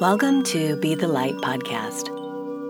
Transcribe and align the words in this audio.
Welcome 0.00 0.44
to 0.44 0.76
Be 0.76 0.94
the 0.94 1.08
Light 1.08 1.34
podcast. 1.38 2.06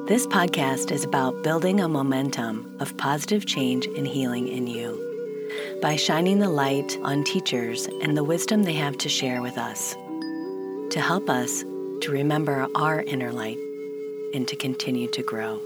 This 0.09 0.27
podcast 0.27 0.91
is 0.91 1.05
about 1.05 1.43
building 1.43 1.79
a 1.79 1.87
momentum 1.87 2.75
of 2.81 2.97
positive 2.97 3.45
change 3.45 3.85
and 3.85 4.07
healing 4.07 4.49
in 4.49 4.67
you 4.67 5.79
by 5.83 5.97
shining 5.97 6.39
the 6.39 6.49
light 6.49 6.97
on 7.03 7.25
teachers 7.25 7.85
and 8.01 8.17
the 8.17 8.25
wisdom 8.25 8.63
they 8.63 8.73
have 8.73 8.97
to 8.97 9.11
share 9.11 9.43
with 9.43 9.59
us 9.59 9.93
to 9.93 11.03
help 11.03 11.29
us 11.29 11.61
to 12.01 12.11
remember 12.11 12.67
our 12.75 13.03
inner 13.03 13.31
light 13.31 13.59
and 14.33 14.49
to 14.49 14.57
continue 14.57 15.09
to 15.09 15.23
grow. 15.23 15.61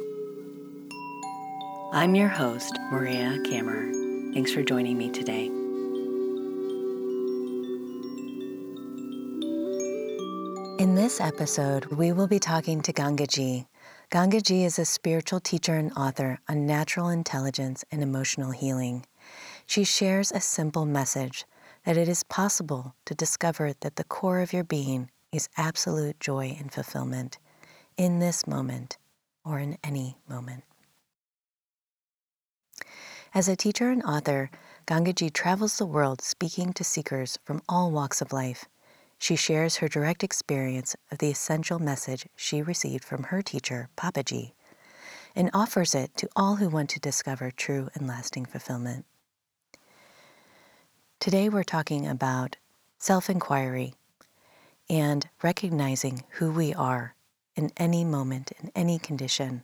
I'm 1.93 2.17
your 2.17 2.27
host, 2.27 2.77
Maria 2.91 3.39
Kammer. 3.47 4.35
Thanks 4.35 4.53
for 4.53 4.65
joining 4.65 4.99
me 4.99 5.11
today. 5.13 5.62
In 10.83 10.97
this 10.97 11.21
episode, 11.21 11.85
we 11.85 12.11
will 12.11 12.27
be 12.27 12.41
talking 12.41 12.83
to 12.83 12.93
Gangaji. 12.93 13.67
Gangaji 14.11 14.65
is 14.65 14.81
a 14.81 14.85
spiritual 14.85 15.39
teacher 15.39 15.75
and 15.75 15.93
author 15.93 16.41
on 16.49 16.67
natural 16.67 17.09
intelligence 17.09 17.85
and 17.93 18.03
emotional 18.03 18.51
healing. 18.51 19.07
She 19.65 19.85
shares 19.85 20.33
a 20.33 20.41
simple 20.41 20.85
message 20.85 21.45
that 21.85 21.97
it 21.97 22.09
is 22.09 22.25
possible 22.25 22.97
to 23.05 23.15
discover 23.15 23.75
that 23.79 23.95
the 23.95 24.03
core 24.03 24.41
of 24.41 24.53
your 24.53 24.65
being 24.65 25.09
is 25.31 25.49
absolute 25.57 26.19
joy 26.19 26.57
and 26.59 26.73
fulfillment 26.73 27.39
in 27.97 28.19
this 28.19 28.45
moment 28.45 28.99
or 29.45 29.61
in 29.61 29.79
any 29.85 30.17
moment. 30.29 30.65
As 33.33 33.47
a 33.47 33.55
teacher 33.55 33.91
and 33.91 34.03
author, 34.03 34.51
Gangaji 34.89 35.33
travels 35.33 35.79
the 35.79 35.87
world 35.87 36.21
speaking 36.21 36.73
to 36.73 36.83
seekers 36.83 37.39
from 37.45 37.63
all 37.69 37.93
walks 37.93 38.21
of 38.21 38.33
life 38.33 38.65
she 39.23 39.37
shares 39.37 39.77
her 39.77 39.87
direct 39.87 40.25
experience 40.25 40.97
of 41.13 41.19
the 41.19 41.31
essential 41.31 41.79
message 41.79 42.27
she 42.35 42.61
received 42.61 43.05
from 43.05 43.23
her 43.23 43.41
teacher, 43.41 43.89
Papaji, 43.97 44.51
and 45.37 45.49
offers 45.55 45.95
it 45.95 46.17
to 46.17 46.29
all 46.35 46.57
who 46.57 46.69
want 46.69 46.91
to 46.91 46.99
discover 46.99 47.53
true 47.53 47.89
and 47.95 48.09
lasting 48.09 48.45
fulfillment. 48.45 49.05
Today 51.21 51.49
we're 51.49 51.63
talking 51.63 52.05
about 52.05 52.57
self 52.99 53.31
inquiry 53.31 53.95
and 54.91 55.29
recognizing 55.41 56.25
who 56.31 56.51
we 56.51 56.75
are 56.75 57.15
in 57.55 57.71
any 57.77 58.05
moment, 58.05 58.51
in 58.61 58.73
any 58.75 58.99
condition 58.99 59.63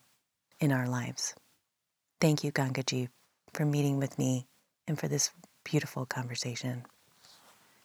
in 0.61 0.71
our 0.71 0.87
lives. 0.87 1.35
Thank 2.21 2.45
you, 2.45 2.53
Gangaji, 2.53 3.09
for 3.53 3.65
meeting 3.65 3.99
with 3.99 4.21
me 4.21 4.47
and 4.87 4.97
for 4.97 5.09
this 5.09 5.33
beautiful 5.65 6.07
conversation. 6.07 6.85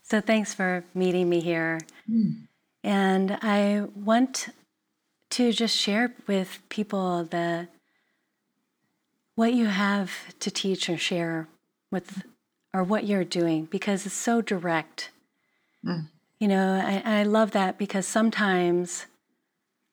So 0.04 0.22
thanks 0.22 0.54
for 0.54 0.84
meeting 0.94 1.30
me 1.30 1.40
here. 1.40 1.80
Mm. 2.10 2.48
And 2.84 3.40
I 3.42 3.88
want 3.96 4.50
to 5.32 5.52
just 5.52 5.76
share 5.76 6.14
with 6.28 6.60
people 6.70 7.24
the 7.24 7.70
what 9.36 9.54
you 9.54 9.66
have 9.66 10.12
to 10.40 10.52
teach 10.52 10.90
or 10.90 10.98
share 10.98 11.48
with 11.90 12.24
or 12.74 12.84
what 12.84 13.06
you're 13.06 13.24
doing 13.24 13.66
because 13.66 14.06
it's 14.06 14.14
so 14.14 14.42
direct. 14.42 15.10
Mm. 15.86 16.10
You 16.40 16.50
know, 16.50 16.82
I, 16.86 17.22
I 17.22 17.24
love 17.24 17.52
that 17.52 17.78
because 17.78 18.06
sometimes 18.06 19.06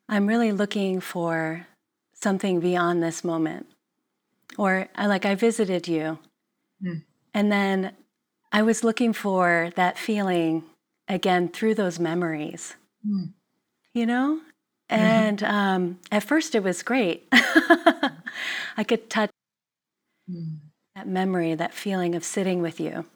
I'm 0.08 0.26
really 0.26 0.50
looking 0.50 1.00
for 1.00 1.68
something 2.12 2.58
beyond 2.58 3.02
this 3.02 3.22
moment. 3.22 3.66
Or 4.58 4.88
I 4.96 5.06
like 5.06 5.24
I 5.24 5.36
visited 5.36 5.86
you. 5.86 6.18
Mm. 6.84 7.04
And 7.32 7.52
then 7.52 7.92
I 8.52 8.62
was 8.62 8.82
looking 8.82 9.12
for 9.12 9.70
that 9.76 9.98
feeling 9.98 10.64
again 11.06 11.48
through 11.48 11.74
those 11.74 11.98
memories, 11.98 12.74
mm. 13.06 13.32
you 13.94 14.06
know? 14.06 14.40
Mm-hmm. 14.90 15.02
And 15.02 15.42
um, 15.44 15.98
at 16.10 16.24
first 16.24 16.54
it 16.54 16.62
was 16.62 16.82
great. 16.82 17.28
I 17.32 18.84
could 18.86 19.08
touch 19.08 19.30
mm. 20.28 20.56
that 20.96 21.06
memory, 21.06 21.54
that 21.54 21.74
feeling 21.74 22.14
of 22.14 22.24
sitting 22.24 22.60
with 22.60 22.80
you. 22.80 23.06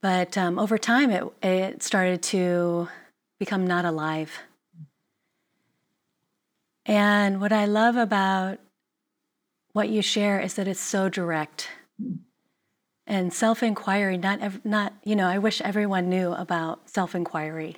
But 0.00 0.36
um, 0.36 0.58
over 0.58 0.78
time, 0.78 1.10
it, 1.10 1.24
it 1.42 1.82
started 1.82 2.22
to 2.24 2.88
become 3.38 3.66
not 3.66 3.84
alive. 3.84 4.32
And 6.84 7.40
what 7.40 7.52
I 7.52 7.66
love 7.66 7.96
about 7.96 8.58
what 9.72 9.88
you 9.88 10.02
share 10.02 10.40
is 10.40 10.54
that 10.54 10.66
it's 10.66 10.80
so 10.80 11.08
direct. 11.08 11.68
Mm 12.00 12.18
and 13.06 13.32
self-inquiry 13.32 14.16
not 14.16 14.40
ev- 14.40 14.64
not 14.64 14.92
you 15.04 15.16
know 15.16 15.26
i 15.26 15.38
wish 15.38 15.60
everyone 15.62 16.08
knew 16.08 16.32
about 16.32 16.88
self-inquiry 16.88 17.76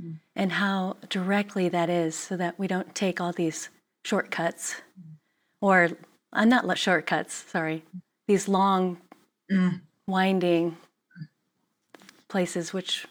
mm. 0.00 0.16
and 0.36 0.52
how 0.52 0.96
directly 1.08 1.68
that 1.68 1.90
is 1.90 2.14
so 2.14 2.36
that 2.36 2.58
we 2.58 2.66
don't 2.66 2.94
take 2.94 3.20
all 3.20 3.32
these 3.32 3.68
shortcuts 4.04 4.76
mm. 4.98 5.16
or 5.60 5.90
uh, 6.32 6.44
not 6.44 6.78
shortcuts 6.78 7.34
sorry 7.34 7.84
these 8.26 8.48
long 8.48 8.98
mm. 9.50 9.80
winding 10.06 10.76
places 12.28 12.72
which 12.72 13.06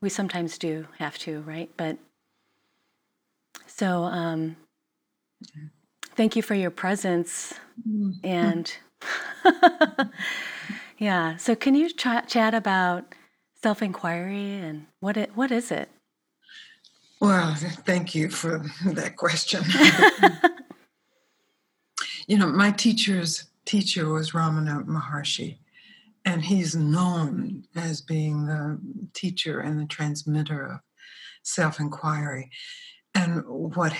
we 0.00 0.10
sometimes 0.10 0.58
do 0.58 0.86
have 0.98 1.16
to 1.16 1.40
right 1.42 1.70
but 1.76 1.96
so 3.66 4.04
um, 4.04 4.56
thank 6.14 6.36
you 6.36 6.42
for 6.42 6.54
your 6.54 6.70
presence 6.70 7.54
mm. 7.88 8.12
and 8.22 8.76
yeah. 10.98 11.36
So, 11.36 11.54
can 11.54 11.74
you 11.74 11.90
ch- 11.90 12.26
chat 12.26 12.54
about 12.54 13.14
self 13.62 13.82
inquiry 13.82 14.54
and 14.54 14.86
what 15.00 15.16
it 15.16 15.36
what 15.36 15.50
is 15.50 15.70
it? 15.70 15.88
Well, 17.20 17.54
thank 17.54 18.14
you 18.14 18.28
for 18.28 18.64
that 18.84 19.16
question. 19.16 19.62
you 22.26 22.36
know, 22.36 22.48
my 22.48 22.70
teacher's 22.70 23.46
teacher 23.64 24.08
was 24.08 24.32
Ramana 24.32 24.84
Maharshi, 24.84 25.58
and 26.24 26.44
he's 26.44 26.74
known 26.74 27.64
as 27.74 28.02
being 28.02 28.46
the 28.46 28.78
teacher 29.14 29.60
and 29.60 29.80
the 29.80 29.86
transmitter 29.86 30.66
of 30.66 30.80
self 31.42 31.80
inquiry. 31.80 32.50
And 33.14 33.42
what 33.46 33.94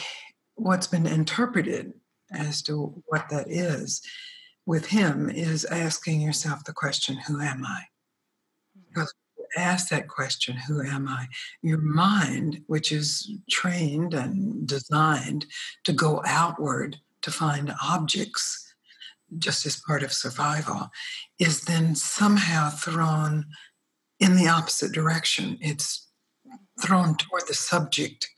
what's 0.56 0.86
been 0.86 1.06
interpreted 1.06 1.94
as 2.30 2.62
to 2.62 3.02
what 3.06 3.28
that 3.30 3.50
is 3.50 4.02
with 4.66 4.86
him 4.86 5.28
is 5.30 5.64
asking 5.64 6.20
yourself 6.20 6.64
the 6.64 6.72
question, 6.72 7.16
Who 7.16 7.40
am 7.40 7.64
I? 7.64 7.82
Mm-hmm. 8.78 8.80
Because 8.88 9.14
ask 9.56 9.88
that 9.88 10.08
question, 10.08 10.56
Who 10.56 10.82
am 10.82 11.08
I? 11.08 11.26
Your 11.62 11.78
mind, 11.78 12.62
which 12.66 12.92
is 12.92 13.30
trained 13.50 14.14
and 14.14 14.66
designed 14.66 15.46
to 15.84 15.92
go 15.92 16.22
outward 16.26 16.98
to 17.22 17.30
find 17.30 17.74
objects 17.82 18.74
just 19.38 19.66
as 19.66 19.80
part 19.86 20.02
of 20.02 20.12
survival, 20.12 20.90
is 21.38 21.62
then 21.62 21.94
somehow 21.94 22.70
thrown 22.70 23.46
in 24.20 24.36
the 24.36 24.48
opposite 24.48 24.92
direction. 24.92 25.58
It's 25.60 26.08
thrown 26.80 27.16
toward 27.16 27.46
the 27.48 27.54
subject, 27.54 28.28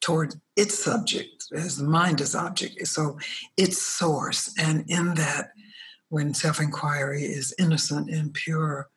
toward 0.00 0.34
its 0.56 0.82
subject, 0.82 1.44
as 1.54 1.76
the 1.76 1.84
mind 1.84 2.20
is 2.20 2.34
object. 2.34 2.86
So 2.88 3.18
its 3.56 3.80
source. 3.80 4.52
And 4.58 4.84
in 4.88 5.14
that, 5.14 5.50
when 6.10 6.34
self 6.34 6.60
inquiry 6.60 7.22
is 7.22 7.54
innocent 7.58 8.10
and 8.10 8.34
pure, 8.34 8.90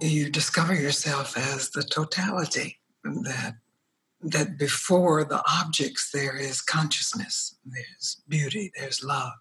you 0.00 0.28
discover 0.30 0.74
yourself 0.74 1.38
as 1.38 1.70
the 1.70 1.82
totality 1.82 2.78
that 3.04 3.54
that 4.22 4.58
before 4.58 5.24
the 5.24 5.42
objects 5.50 6.10
there 6.12 6.36
is 6.36 6.60
consciousness 6.60 7.56
there's 7.64 8.20
beauty 8.28 8.70
there's 8.76 9.02
love. 9.02 9.32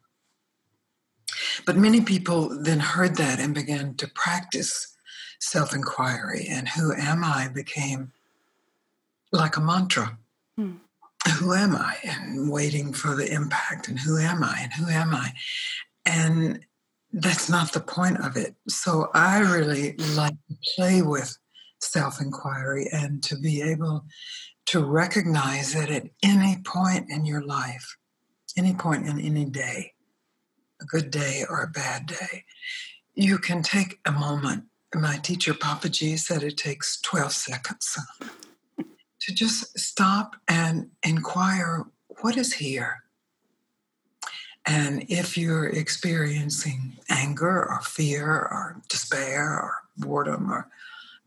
But 1.66 1.76
many 1.76 2.02
people 2.02 2.50
then 2.62 2.80
heard 2.80 3.18
that 3.18 3.40
and 3.40 3.54
began 3.54 3.96
to 3.96 4.08
practice 4.08 4.96
self-inquiry 5.42 6.48
and 6.50 6.70
who 6.70 6.94
am 6.94 7.24
i 7.24 7.48
became 7.48 8.12
like 9.32 9.58
a 9.58 9.62
mantra. 9.62 10.18
Hmm. 10.56 10.78
who 11.40 11.54
am 11.54 11.76
i? 11.76 11.96
And 12.04 12.52
waiting 12.52 12.94
for 12.94 13.16
the 13.16 13.32
impact 13.32 13.88
and 13.88 14.00
who 14.00 14.18
am 14.18 14.44
i? 14.44 14.60
And 14.62 14.74
who 14.74 14.90
am 14.90 15.14
i 15.14 15.34
and 16.06 16.60
that's 17.12 17.50
not 17.50 17.74
the 17.74 17.80
point 17.80 18.20
of 18.20 18.38
it. 18.38 18.56
So 18.68 19.10
I 19.14 19.40
really 19.40 19.94
like 20.16 20.36
to 20.48 20.56
play 20.76 21.02
with 21.02 21.38
self 21.82 22.22
inquiry 22.22 22.88
and 22.92 23.24
to 23.24 23.38
be 23.38 23.62
able 23.62 24.06
to 24.68 24.84
recognize 24.84 25.74
that 25.74 25.90
at 25.90 26.08
any 26.24 26.58
point 26.64 27.10
in 27.10 27.26
your 27.26 27.42
life, 27.42 27.98
any 28.58 28.74
point 28.74 29.08
in 29.08 29.20
any 29.20 29.46
day, 29.46 29.94
a 30.82 30.86
good 30.86 31.10
day 31.10 31.44
or 31.50 31.64
a 31.64 31.68
bad 31.68 32.06
day, 32.06 32.44
you 33.16 33.38
can 33.38 33.64
take 33.64 34.00
a 34.06 34.12
moment. 34.12 34.66
My 34.94 35.18
teacher, 35.18 35.54
Papaji, 35.54 36.18
said 36.18 36.44
it 36.44 36.58
takes 36.58 37.00
12 37.02 37.32
seconds 37.32 37.98
to 38.78 39.34
just 39.34 39.78
stop 39.78 40.36
and 40.48 40.90
inquire 41.04 41.86
what 42.22 42.38
is 42.38 42.54
here? 42.54 43.04
And 44.66 45.06
if 45.10 45.38
you're 45.38 45.68
experiencing 45.68 46.98
anger 47.10 47.68
or 47.70 47.82
fear 47.82 48.28
or 48.28 48.82
despair 48.90 49.60
or 49.60 49.74
boredom 49.98 50.52
or 50.52 50.70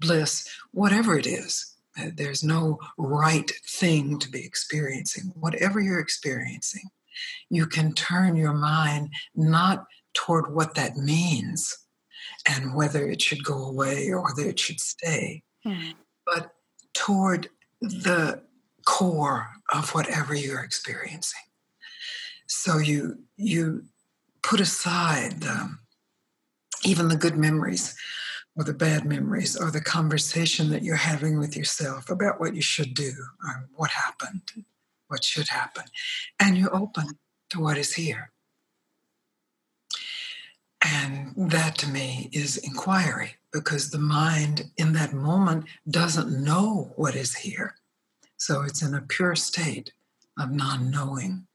bliss, 0.00 0.48
whatever 0.72 1.18
it 1.18 1.26
is, 1.26 1.68
Uh, 1.98 2.08
There's 2.14 2.42
no 2.42 2.78
right 2.96 3.50
thing 3.68 4.18
to 4.20 4.30
be 4.30 4.42
experiencing. 4.46 5.24
Whatever 5.36 5.78
you're 5.78 6.00
experiencing, 6.00 6.88
you 7.50 7.66
can 7.66 7.92
turn 7.92 8.34
your 8.34 8.54
mind 8.54 9.10
not 9.34 9.84
toward 10.14 10.54
what 10.54 10.74
that 10.74 10.96
means 10.96 11.76
and 12.48 12.74
whether 12.74 13.06
it 13.10 13.20
should 13.20 13.44
go 13.44 13.62
away 13.66 14.08
or 14.10 14.22
whether 14.24 14.48
it 14.48 14.58
should 14.58 14.80
stay, 14.80 15.42
Mm. 15.66 15.94
but 16.24 16.54
toward 16.94 17.50
the 17.82 18.42
core 18.86 19.50
of 19.70 19.94
whatever 19.94 20.34
you're 20.34 20.64
experiencing. 20.64 21.46
So 22.54 22.76
you 22.76 23.18
you 23.38 23.84
put 24.42 24.60
aside 24.60 25.40
the, 25.40 25.74
even 26.84 27.08
the 27.08 27.16
good 27.16 27.36
memories 27.36 27.96
or 28.54 28.62
the 28.62 28.74
bad 28.74 29.06
memories 29.06 29.56
or 29.56 29.70
the 29.70 29.80
conversation 29.80 30.68
that 30.68 30.82
you're 30.82 30.96
having 30.96 31.38
with 31.38 31.56
yourself 31.56 32.10
about 32.10 32.38
what 32.38 32.54
you 32.54 32.60
should 32.60 32.92
do 32.92 33.12
or 33.42 33.68
what 33.74 33.90
happened, 33.90 34.42
what 35.08 35.24
should 35.24 35.48
happen, 35.48 35.84
and 36.38 36.58
you 36.58 36.68
open 36.68 37.18
to 37.50 37.58
what 37.58 37.78
is 37.78 37.94
here. 37.94 38.30
And 40.84 41.32
that 41.50 41.78
to 41.78 41.88
me 41.88 42.28
is 42.32 42.58
inquiry 42.58 43.36
because 43.50 43.90
the 43.90 43.98
mind 43.98 44.70
in 44.76 44.92
that 44.92 45.14
moment 45.14 45.64
doesn't 45.88 46.44
know 46.44 46.92
what 46.96 47.16
is 47.16 47.34
here. 47.34 47.76
So 48.36 48.60
it's 48.60 48.82
in 48.82 48.94
a 48.94 49.00
pure 49.00 49.36
state 49.36 49.92
of 50.38 50.50
non 50.50 50.90
knowing. 50.90 51.46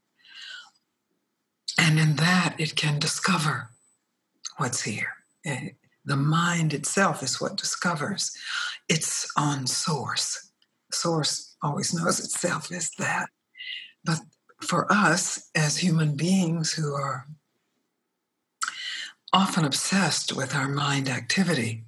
And 1.77 1.99
in 1.99 2.15
that, 2.15 2.55
it 2.57 2.75
can 2.75 2.99
discover 2.99 3.69
what's 4.57 4.81
here. 4.81 5.13
Eh, 5.45 5.69
The 6.05 6.15
mind 6.15 6.73
itself 6.73 7.21
is 7.21 7.41
what 7.41 7.57
discovers 7.57 8.31
its 8.87 9.29
own 9.37 9.67
source. 9.67 10.51
Source 10.91 11.55
always 11.61 11.93
knows 11.93 12.19
itself 12.19 12.71
as 12.71 12.89
that. 12.97 13.29
But 14.05 14.21
for 14.61 14.89
us 14.91 15.49
as 15.53 15.77
human 15.77 16.15
beings 16.15 16.71
who 16.71 16.93
are 16.93 17.27
often 19.33 19.65
obsessed 19.65 20.31
with 20.33 20.55
our 20.55 20.69
mind 20.69 21.09
activity, 21.09 21.83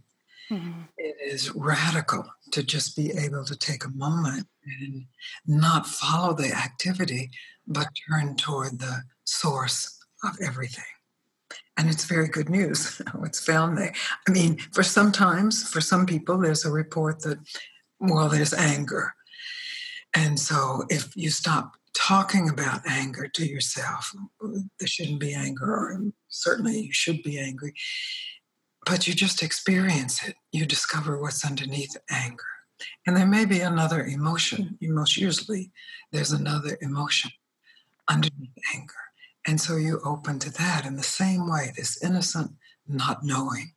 Mhm. 0.52 0.90
it 0.98 1.16
is 1.22 1.52
radical 1.52 2.24
to 2.52 2.62
just 2.62 2.96
be 2.98 3.12
able 3.12 3.46
to 3.46 3.56
take 3.56 3.86
a 3.86 3.90
moment 3.90 4.48
and 4.66 5.08
not 5.46 5.88
follow 5.88 6.34
the 6.34 6.52
activity, 6.54 7.32
but 7.70 7.88
turn 8.10 8.36
toward 8.36 8.80
the 8.80 9.04
source 9.24 9.98
of 10.24 10.36
everything. 10.44 10.84
And 11.78 11.90
it's 11.90 12.04
very 12.04 12.28
good 12.28 12.50
news 12.50 13.02
what's 13.16 13.40
found 13.40 13.78
there. 13.78 13.94
I 14.28 14.32
mean, 14.32 14.58
for 14.74 14.84
sometimes, 14.84 15.64
for 15.64 15.80
some 15.80 16.06
people, 16.06 16.38
there's 16.38 16.66
a 16.66 16.72
report 16.72 17.22
that, 17.22 17.38
well, 18.00 18.28
there's 18.28 18.54
anger. 18.54 19.14
And 20.14 20.40
so 20.40 20.84
if 20.90 21.16
you 21.16 21.30
stop 21.30 21.74
talking 21.94 22.50
about 22.50 22.82
anger 22.88 23.28
to 23.28 23.46
yourself, 23.46 24.12
there 24.42 24.88
shouldn't 24.88 25.20
be 25.20 25.34
anger, 25.34 25.66
or 25.66 26.02
certainly 26.28 26.80
you 26.80 26.94
should 26.94 27.22
be 27.24 27.40
angry, 27.40 27.74
but 28.86 29.08
you 29.08 29.14
just 29.14 29.44
experience 29.44 30.28
it. 30.28 30.36
You 30.52 30.66
discover 30.66 31.20
what's 31.22 31.46
underneath 31.46 31.96
anger. 32.10 32.44
And 33.06 33.16
there 33.16 33.28
may 33.28 33.46
be 33.46 33.60
another 33.60 34.04
emotion. 34.04 34.78
Most 34.82 35.18
usually, 35.18 35.72
there's 36.12 36.32
another 36.32 36.78
emotion 36.82 37.32
underneath 38.10 38.58
anger. 38.74 38.94
And 39.48 39.62
so 39.62 39.78
you 39.78 40.02
open 40.04 40.40
to 40.40 40.52
that 40.52 40.86
in 40.86 40.96
the 40.96 41.04
same 41.04 41.50
way, 41.50 41.72
this 41.76 42.04
innocent 42.04 42.52
not 42.88 43.24
knowing. 43.24 43.74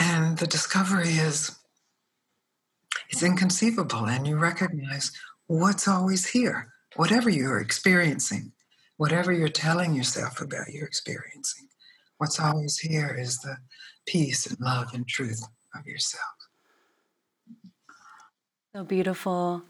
And 0.00 0.38
the 0.38 0.46
discovery 0.46 1.10
is 1.10 1.56
it's 3.10 3.22
inconceivable, 3.22 4.06
and 4.06 4.26
you 4.26 4.36
recognize 4.38 5.12
what's 5.46 5.86
always 5.86 6.26
here, 6.26 6.72
whatever 6.96 7.28
you're 7.28 7.60
experiencing, 7.60 8.52
whatever 8.96 9.32
you're 9.32 9.48
telling 9.48 9.94
yourself 9.94 10.40
about 10.40 10.70
your 10.70 10.86
experiencing. 10.86 11.68
What's 12.18 12.40
always 12.40 12.78
here 12.78 13.16
is 13.18 13.38
the 13.40 13.56
peace 14.06 14.46
and 14.46 14.58
love 14.60 14.94
and 14.94 15.06
truth 15.06 15.42
of 15.74 15.86
yourself. 15.86 16.22
So 18.74 18.84
beautiful. 18.84 19.62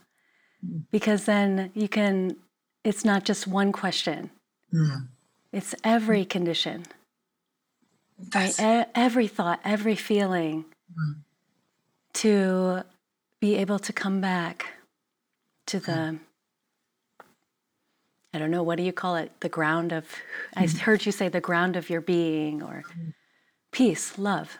Mm. 0.65 0.83
Because 0.91 1.25
then 1.25 1.71
you 1.73 1.89
can, 1.89 2.37
it's 2.83 3.05
not 3.05 3.23
just 3.23 3.47
one 3.47 3.71
question, 3.71 4.29
Mm, 4.73 5.07
it's 5.51 5.75
every 5.83 6.25
condition, 6.25 6.85
right? 8.33 8.59
E- 8.59 8.89
every 8.95 9.27
thought, 9.27 9.59
every 9.63 9.95
feeling 9.95 10.65
Mm. 10.97 11.15
to 12.13 12.83
be 13.39 13.55
able 13.55 13.79
to 13.79 13.93
come 13.93 14.19
back 14.21 14.73
to 15.67 15.79
the, 15.79 16.19
I 18.33 18.39
don't 18.39 18.51
know, 18.51 18.63
what 18.63 18.77
do 18.77 18.83
you 18.83 18.93
call 18.93 19.15
it? 19.15 19.31
The 19.41 19.49
ground 19.49 19.91
of, 19.93 20.05
I 20.55 20.65
heard 20.67 21.05
you 21.05 21.11
say 21.11 21.29
the 21.29 21.41
ground 21.41 21.75
of 21.75 21.89
your 21.89 22.01
being 22.01 22.61
or 22.63 22.83
peace, 23.71 24.17
love, 24.17 24.57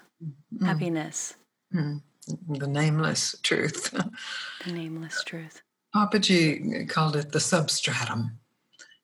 happiness, 0.62 1.34
mm, 1.74 2.02
the 2.48 2.68
nameless 2.68 3.36
truth. 3.42 3.92
the 4.66 4.72
nameless 4.72 5.24
truth. 5.24 5.62
Papaji 5.96 6.88
called 6.90 7.16
it 7.16 7.32
the 7.32 7.40
substratum. 7.40 8.40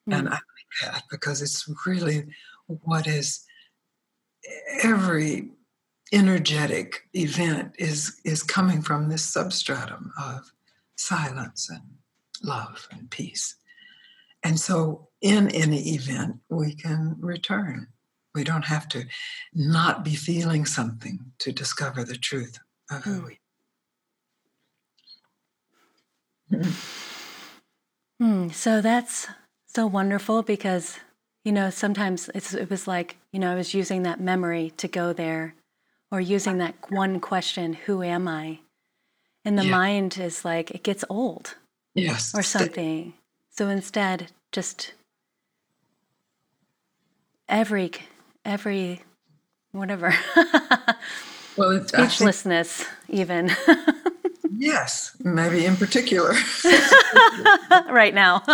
And 0.08 0.28
Mm. 0.28 0.32
I 0.32 0.34
like 0.36 0.42
that 0.94 1.04
because 1.12 1.42
it's 1.42 1.68
really 1.86 2.34
what 2.68 3.06
is 3.08 3.46
every 4.82 5.52
energetic 6.12 7.08
event 7.14 7.76
is 7.78 8.20
is 8.24 8.42
coming 8.42 8.82
from 8.82 9.10
this 9.10 9.24
substratum 9.24 10.12
of 10.20 10.52
silence 10.96 11.70
and 11.70 11.84
love 12.44 12.88
and 12.92 13.10
peace. 13.12 13.56
And 14.44 14.60
so 14.60 15.10
in 15.22 15.50
any 15.50 15.94
event 15.96 16.40
we 16.50 16.74
can 16.74 17.16
return. 17.20 17.88
We 18.34 18.44
don't 18.44 18.66
have 18.66 18.88
to 18.90 19.06
not 19.54 20.04
be 20.04 20.16
feeling 20.16 20.66
something 20.66 21.34
to 21.40 21.52
discover 21.52 22.04
the 22.04 22.18
truth 22.18 22.58
of 22.90 23.04
who 23.04 23.22
Mm. 23.22 23.26
we 23.26 23.40
Hmm, 28.20 28.50
so 28.50 28.82
that's 28.82 29.28
so 29.66 29.88
wonderful 29.88 30.44
because, 30.44 31.00
you 31.46 31.54
know, 31.54 31.70
sometimes 31.70 32.30
it's, 32.36 32.54
it 32.54 32.70
was 32.70 32.86
like, 32.86 33.16
you 33.32 33.40
know, 33.40 33.52
I 33.52 33.56
was 33.56 33.74
using 33.74 34.04
that 34.04 34.20
memory 34.20 34.74
to 34.78 34.90
go 34.90 35.14
there 35.14 35.56
or 36.12 36.20
using 36.20 36.58
that 36.58 36.76
one 36.92 37.22
question, 37.22 37.74
who 37.74 38.04
am 38.04 38.28
I? 38.28 38.60
And 39.46 39.58
the 39.58 39.64
Yeah. 39.64 39.72
mind 39.72 40.18
is 40.18 40.44
like, 40.44 40.72
it 40.72 40.84
gets 40.84 41.06
old 41.10 41.56
Yes. 41.96 42.36
or 42.36 42.44
something. 42.44 43.14
So 43.52 43.70
instead, 43.70 44.32
just 44.52 44.94
every, 47.48 47.92
every, 48.44 49.02
whatever, 49.72 50.14
Well, 51.56 51.86
speechlessness, 51.88 52.86
even 53.08 53.50
Yes, 54.58 55.16
maybe 55.24 55.66
in 55.66 55.76
particular. 55.76 56.34
right 57.90 58.14
now. 58.14 58.44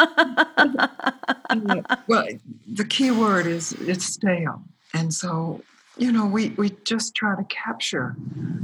well, 2.07 2.27
the 2.67 2.85
key 2.87 3.11
word 3.11 3.45
is 3.47 3.73
it's 3.73 4.05
stale. 4.05 4.63
And 4.93 5.13
so, 5.13 5.61
you 5.97 6.11
know, 6.11 6.25
we, 6.25 6.49
we 6.51 6.71
just 6.85 7.15
try 7.15 7.35
to 7.35 7.43
capture 7.45 8.11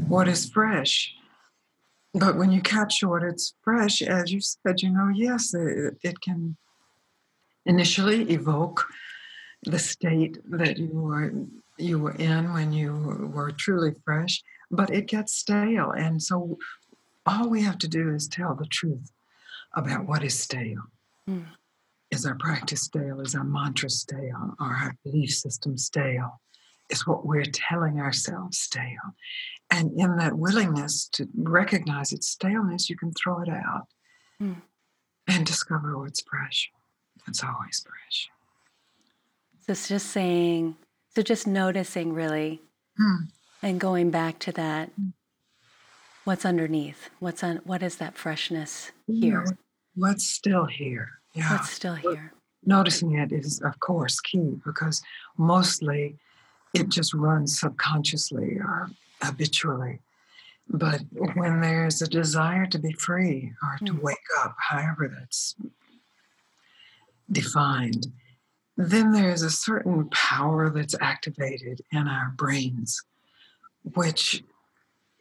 what 0.08 0.28
is 0.28 0.50
fresh. 0.50 1.14
But 2.14 2.36
when 2.38 2.52
you 2.52 2.62
capture 2.62 3.08
what 3.08 3.24
is 3.24 3.54
fresh, 3.64 4.02
as 4.02 4.32
you 4.32 4.42
said, 4.42 4.82
you 4.82 4.90
know, 4.90 5.10
yes, 5.14 5.54
it, 5.54 5.98
it 6.04 6.20
can 6.22 6.58
initially 7.66 8.30
evoke 8.32 8.86
the 9.64 9.80
state 9.80 10.40
that 10.50 10.78
you 10.78 10.90
were 10.90 11.32
you 11.78 12.00
were 12.00 12.16
in 12.16 12.54
when 12.54 12.72
you 12.72 13.32
were 13.34 13.52
truly 13.52 13.94
fresh, 14.06 14.44
but 14.70 14.90
it 14.92 15.08
gets 15.08 15.34
stale. 15.34 15.92
And 15.92 16.22
so 16.22 16.58
all 17.26 17.50
we 17.50 17.62
have 17.62 17.78
to 17.80 17.88
do 17.88 18.14
is 18.14 18.28
tell 18.28 18.56
the 18.56 18.66
truth 18.66 19.12
about 19.76 20.06
what 20.08 20.24
is 20.24 20.38
stale. 20.38 20.84
Mm. 21.30 21.46
Is 22.10 22.26
our 22.26 22.36
practice 22.36 22.82
stale? 22.84 23.22
Is 23.22 23.36
our 23.36 23.44
mantra 23.44 23.90
stale? 23.90 24.56
Are 24.60 24.76
our 24.76 24.96
belief 25.04 25.32
system 25.32 25.78
stale? 25.78 26.42
Is 26.90 27.08
what 27.08 27.26
we're 27.26 27.46
telling 27.46 28.00
ourselves 28.00 28.58
stale? 28.60 29.16
And 29.70 29.92
in 29.98 30.18
that 30.18 30.38
willingness 30.38 31.08
to 31.14 31.28
recognize 31.38 32.12
its 32.12 32.28
staleness, 32.28 32.90
you 32.90 32.98
can 32.98 33.14
throw 33.14 33.42
it 33.42 33.50
out 33.50 33.88
Mm. 34.42 34.62
and 35.28 35.46
discover 35.46 35.98
what's 36.00 36.22
fresh. 36.22 36.70
It's 37.28 37.44
always 37.44 37.86
fresh. 37.88 38.28
So 39.60 39.72
it's 39.74 39.88
just 39.88 40.08
saying, 40.08 40.76
so 41.16 41.22
just 41.22 41.46
noticing 41.46 42.14
really 42.14 42.62
Hmm. 42.98 43.26
and 43.62 43.80
going 43.80 44.10
back 44.10 44.40
to 44.40 44.52
that 44.54 44.90
what's 46.24 46.46
underneath 46.46 47.10
what's 47.20 47.44
on 47.44 47.58
what 47.64 47.82
is 47.84 47.98
that 47.98 48.16
freshness 48.18 48.92
here 49.08 49.44
Yeah, 49.46 49.52
What's 49.96 50.26
still 50.28 50.66
here? 50.66 51.10
Yeah. 51.34 51.52
what's 51.52 51.70
still 51.72 51.96
here 51.96 52.34
noticing 52.66 53.14
it 53.18 53.32
is 53.32 53.60
of 53.62 53.80
course 53.80 54.20
key 54.20 54.60
because 54.66 55.02
mostly 55.38 56.18
it 56.74 56.90
just 56.90 57.14
runs 57.14 57.60
subconsciously 57.60 58.58
or 58.60 58.90
habitually 59.22 60.00
But 60.70 61.02
when 61.36 61.60
there's 61.62 62.02
a 62.02 62.08
desire 62.08 62.66
to 62.68 62.80
be 62.80 62.94
free 62.94 63.52
or 63.64 63.78
to 63.88 63.94
Mm. 63.94 64.02
wake 64.02 64.30
up, 64.44 64.56
however 64.70 65.04
that's 65.14 65.56
defined, 67.32 68.08
then 68.78 69.12
there's 69.12 69.42
a 69.42 69.50
certain 69.50 70.08
power 70.10 70.70
that's 70.70 70.96
activated 71.02 71.82
in 71.92 72.08
our 72.08 72.30
brains, 72.38 73.02
which 73.96 74.44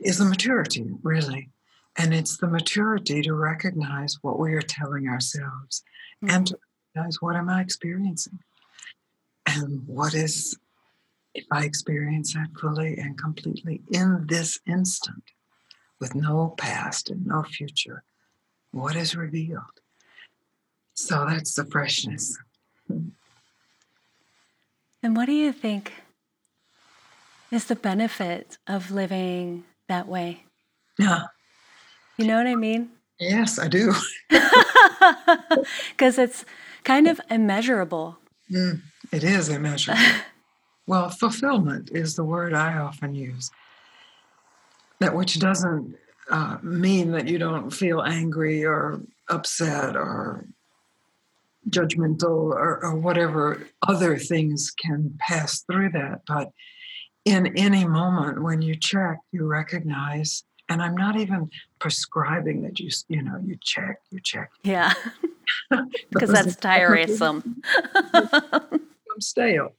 is 0.00 0.20
a 0.20 0.24
maturity, 0.24 0.86
really. 1.02 1.50
And 1.96 2.14
it's 2.14 2.36
the 2.36 2.46
maturity 2.46 3.22
to 3.22 3.34
recognize 3.34 4.18
what 4.22 4.38
we 4.38 4.54
are 4.54 4.62
telling 4.62 5.08
ourselves 5.08 5.82
and 6.22 6.46
to 6.46 6.54
mm-hmm. 6.54 6.98
recognize 6.98 7.20
what 7.20 7.36
am 7.36 7.48
I 7.48 7.60
experiencing? 7.60 8.38
And 9.46 9.86
what 9.86 10.14
is, 10.14 10.56
if 11.34 11.44
I 11.50 11.64
experience 11.64 12.34
that 12.34 12.48
fully 12.60 12.96
and 12.98 13.18
completely 13.18 13.82
in 13.90 14.26
this 14.28 14.60
instant, 14.66 15.24
with 16.00 16.14
no 16.14 16.54
past 16.56 17.10
and 17.10 17.26
no 17.26 17.42
future, 17.42 18.02
what 18.72 18.96
is 18.96 19.14
revealed? 19.14 19.80
So 20.94 21.26
that's 21.28 21.54
the 21.54 21.64
freshness. 21.64 22.38
And 25.02 25.16
what 25.16 25.26
do 25.26 25.32
you 25.32 25.52
think 25.52 25.92
is 27.50 27.66
the 27.66 27.76
benefit 27.76 28.58
of 28.66 28.90
living 28.90 29.64
that 29.90 30.08
way? 30.08 30.44
Yeah. 30.98 31.24
You 32.16 32.26
know 32.26 32.36
what 32.36 32.46
I 32.46 32.54
mean? 32.54 32.90
Yes, 33.18 33.58
I 33.58 33.68
do. 33.68 33.92
Because 35.90 36.18
it's 36.18 36.44
kind 36.84 37.06
of 37.06 37.20
immeasurable. 37.30 38.18
Mm, 38.50 38.80
it 39.12 39.24
is 39.24 39.48
immeasurable. 39.48 40.02
well, 40.86 41.10
fulfillment 41.10 41.90
is 41.92 42.16
the 42.16 42.24
word 42.24 42.54
I 42.54 42.78
often 42.78 43.14
use. 43.14 43.50
That 45.00 45.14
which 45.14 45.38
doesn't 45.38 45.96
uh, 46.30 46.58
mean 46.62 47.12
that 47.12 47.28
you 47.28 47.38
don't 47.38 47.70
feel 47.70 48.02
angry 48.02 48.64
or 48.64 49.00
upset 49.28 49.96
or 49.96 50.46
judgmental 51.68 52.52
or, 52.52 52.84
or 52.84 52.96
whatever 52.96 53.66
other 53.86 54.18
things 54.18 54.70
can 54.70 55.18
pass 55.18 55.62
through 55.62 55.90
that. 55.90 56.22
But 56.26 56.50
in 57.24 57.58
any 57.58 57.86
moment 57.86 58.42
when 58.42 58.62
you 58.62 58.74
check, 58.76 59.18
you 59.32 59.46
recognize, 59.46 60.44
and 60.68 60.82
I'm 60.82 60.96
not 60.96 61.16
even 61.16 61.50
prescribing 61.78 62.62
that 62.62 62.78
you, 62.80 62.90
you 63.08 63.22
know, 63.22 63.38
you 63.44 63.56
check, 63.62 64.00
you 64.10 64.20
check. 64.20 64.50
Yeah, 64.62 64.92
because 66.10 66.30
that's 66.30 66.56
tiresome. 66.56 67.62
become 68.12 68.80
stale. 69.18 69.72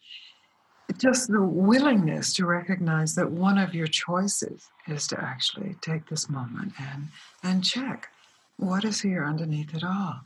Just 0.98 1.32
the 1.32 1.42
willingness 1.42 2.34
to 2.34 2.46
recognize 2.46 3.16
that 3.16 3.32
one 3.32 3.58
of 3.58 3.74
your 3.74 3.88
choices 3.88 4.68
is 4.88 5.08
to 5.08 5.20
actually 5.20 5.76
take 5.82 6.08
this 6.10 6.30
moment 6.30 6.74
and 6.78 7.08
and 7.44 7.64
check 7.64 8.10
what 8.58 8.84
is 8.84 9.02
here 9.02 9.26
underneath 9.26 9.74
it 9.74 9.84
all. 9.84 10.22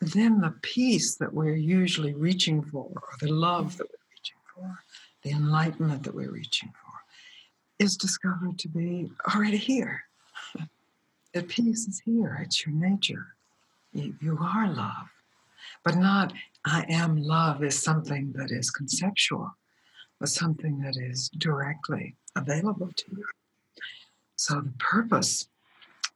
Then 0.00 0.40
the 0.40 0.54
peace 0.62 1.16
that 1.16 1.32
we're 1.32 1.56
usually 1.56 2.14
reaching 2.14 2.62
for, 2.62 2.90
or 2.94 3.08
the 3.20 3.32
love 3.32 3.76
that 3.76 3.86
we're 3.86 4.10
reaching 4.12 4.36
for, 4.54 4.78
the 5.26 5.32
enlightenment 5.32 6.04
that 6.04 6.14
we're 6.14 6.30
reaching 6.30 6.68
for, 6.68 7.84
is 7.84 7.96
discovered 7.96 8.56
to 8.60 8.68
be 8.68 9.10
already 9.34 9.56
here. 9.58 10.02
That 11.34 11.48
peace 11.48 11.86
is 11.86 12.00
here. 12.00 12.38
It's 12.42 12.64
your 12.64 12.74
nature. 12.74 13.26
You, 13.92 14.14
you 14.22 14.38
are 14.40 14.72
love, 14.72 15.10
but 15.84 15.94
not 15.94 16.32
I 16.64 16.86
am 16.88 17.22
love 17.22 17.62
is 17.62 17.82
something 17.82 18.32
that 18.36 18.50
is 18.50 18.70
conceptual, 18.70 19.54
but 20.18 20.30
something 20.30 20.80
that 20.80 20.96
is 20.96 21.28
directly 21.36 22.14
available 22.36 22.90
to 22.96 23.04
you. 23.10 23.26
So 24.36 24.62
the 24.62 24.72
purpose 24.78 25.48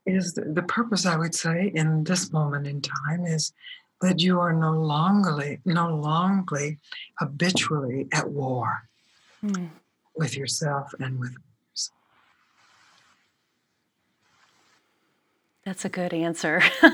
is 0.06 0.32
the, 0.32 0.42
the 0.42 0.62
purpose, 0.62 1.04
I 1.04 1.18
would 1.18 1.34
say, 1.34 1.70
in 1.74 2.04
this 2.04 2.32
moment 2.32 2.66
in 2.66 2.80
time 2.80 3.26
is 3.26 3.52
that 4.00 4.20
you 4.20 4.40
are 4.40 4.54
no 4.54 4.72
longer 4.72 5.58
no 5.66 5.94
longer 5.96 6.78
habitually 7.18 8.08
at 8.14 8.30
war 8.30 8.88
Hmm. 9.40 9.66
with 10.14 10.36
yourself 10.36 10.92
and 11.00 11.18
with 11.18 11.30
others. 11.30 11.90
That's 15.64 15.84
a 15.84 15.88
good 15.88 16.12
answer. 16.12 16.62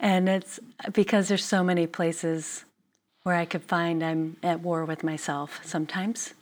and 0.00 0.28
it's 0.28 0.58
because 0.92 1.28
there's 1.28 1.44
so 1.44 1.62
many 1.62 1.86
places 1.86 2.64
where 3.22 3.36
I 3.36 3.44
could 3.44 3.62
find 3.62 4.02
I'm 4.02 4.36
at 4.42 4.60
war 4.60 4.84
with 4.84 5.02
myself 5.04 5.60
sometimes, 5.64 6.34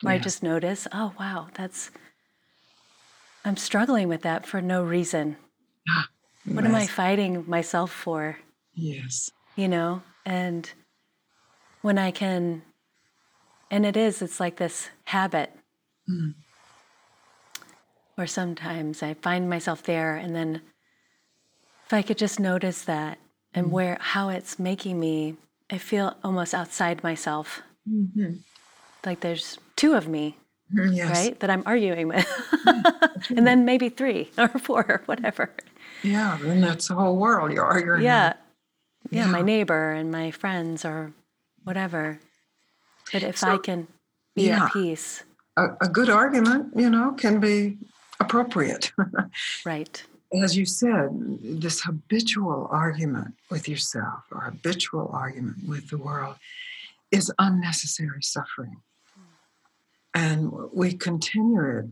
where 0.00 0.14
I 0.14 0.18
just 0.18 0.42
notice, 0.42 0.88
oh, 0.92 1.12
wow, 1.18 1.48
that's, 1.54 1.90
I'm 3.44 3.56
struggling 3.56 4.08
with 4.08 4.22
that 4.22 4.46
for 4.46 4.60
no 4.60 4.82
reason. 4.82 5.36
What 6.44 6.64
am 6.64 6.74
I 6.74 6.88
fighting 6.88 7.44
myself 7.48 7.92
for? 7.92 8.36
Yes. 8.74 9.30
you 9.54 9.68
know 9.68 10.02
and 10.24 10.70
when 11.82 11.98
i 11.98 12.10
can 12.10 12.62
and 13.70 13.84
it 13.86 13.96
is 13.96 14.22
it's 14.22 14.40
like 14.40 14.56
this 14.56 14.88
habit 15.04 15.50
Mm. 16.08 16.34
where 18.16 18.26
sometimes 18.26 19.02
i 19.02 19.14
find 19.14 19.48
myself 19.48 19.82
there 19.84 20.16
and 20.16 20.34
then 20.34 20.60
if 21.86 21.92
i 21.92 22.02
could 22.02 22.18
just 22.18 22.40
notice 22.40 22.82
that 22.82 23.18
and 23.54 23.70
where 23.70 23.98
how 24.00 24.28
it's 24.30 24.58
making 24.58 24.98
me 24.98 25.36
i 25.70 25.78
feel 25.78 26.16
almost 26.24 26.54
outside 26.54 27.02
myself 27.04 27.62
Mhm. 27.88 28.40
like 29.06 29.20
there's 29.20 29.58
two 29.76 29.94
of 29.94 30.08
me 30.08 30.36
Mm, 30.72 30.96
Yes. 30.96 31.10
right 31.10 31.40
that 31.40 31.50
i'm 31.50 31.62
arguing 31.66 32.08
with 32.08 32.26
and 33.36 33.46
then 33.46 33.64
maybe 33.66 33.88
three 33.90 34.30
or 34.38 34.48
four 34.48 34.84
or 34.88 35.02
whatever 35.06 35.50
Yeah, 36.02 36.38
then 36.42 36.60
that's 36.62 36.88
the 36.88 36.94
whole 36.94 37.16
world. 37.16 37.52
You're 37.52 37.64
arguing. 37.64 38.02
yeah 38.02 38.32
yeah 39.10 39.26
my 39.26 39.42
neighbor 39.42 39.92
and 39.92 40.10
my 40.10 40.30
friends 40.32 40.84
or 40.84 41.12
whatever 41.64 42.20
but 43.12 43.22
if 43.22 43.42
i 43.44 43.56
can 43.58 43.86
be 44.34 44.44
yeah. 44.44 44.64
at 44.64 44.72
peace 44.72 45.24
A, 45.56 45.66
a 45.82 45.88
good 45.88 46.08
argument, 46.08 46.72
you 46.74 46.88
know, 46.88 47.12
can 47.12 47.38
be 47.40 47.76
appropriate. 48.20 48.92
right 49.66 50.02
As 50.42 50.56
you 50.56 50.64
said, 50.64 51.10
this 51.42 51.82
habitual 51.82 52.68
argument 52.70 53.34
with 53.50 53.68
yourself 53.68 54.20
or 54.30 54.40
habitual 54.40 55.10
argument 55.12 55.58
with 55.68 55.90
the 55.90 55.98
world 55.98 56.36
is 57.10 57.30
unnecessary 57.38 58.22
suffering. 58.22 58.76
And 60.14 60.50
we 60.72 60.94
continue 60.94 61.62
it 61.78 61.84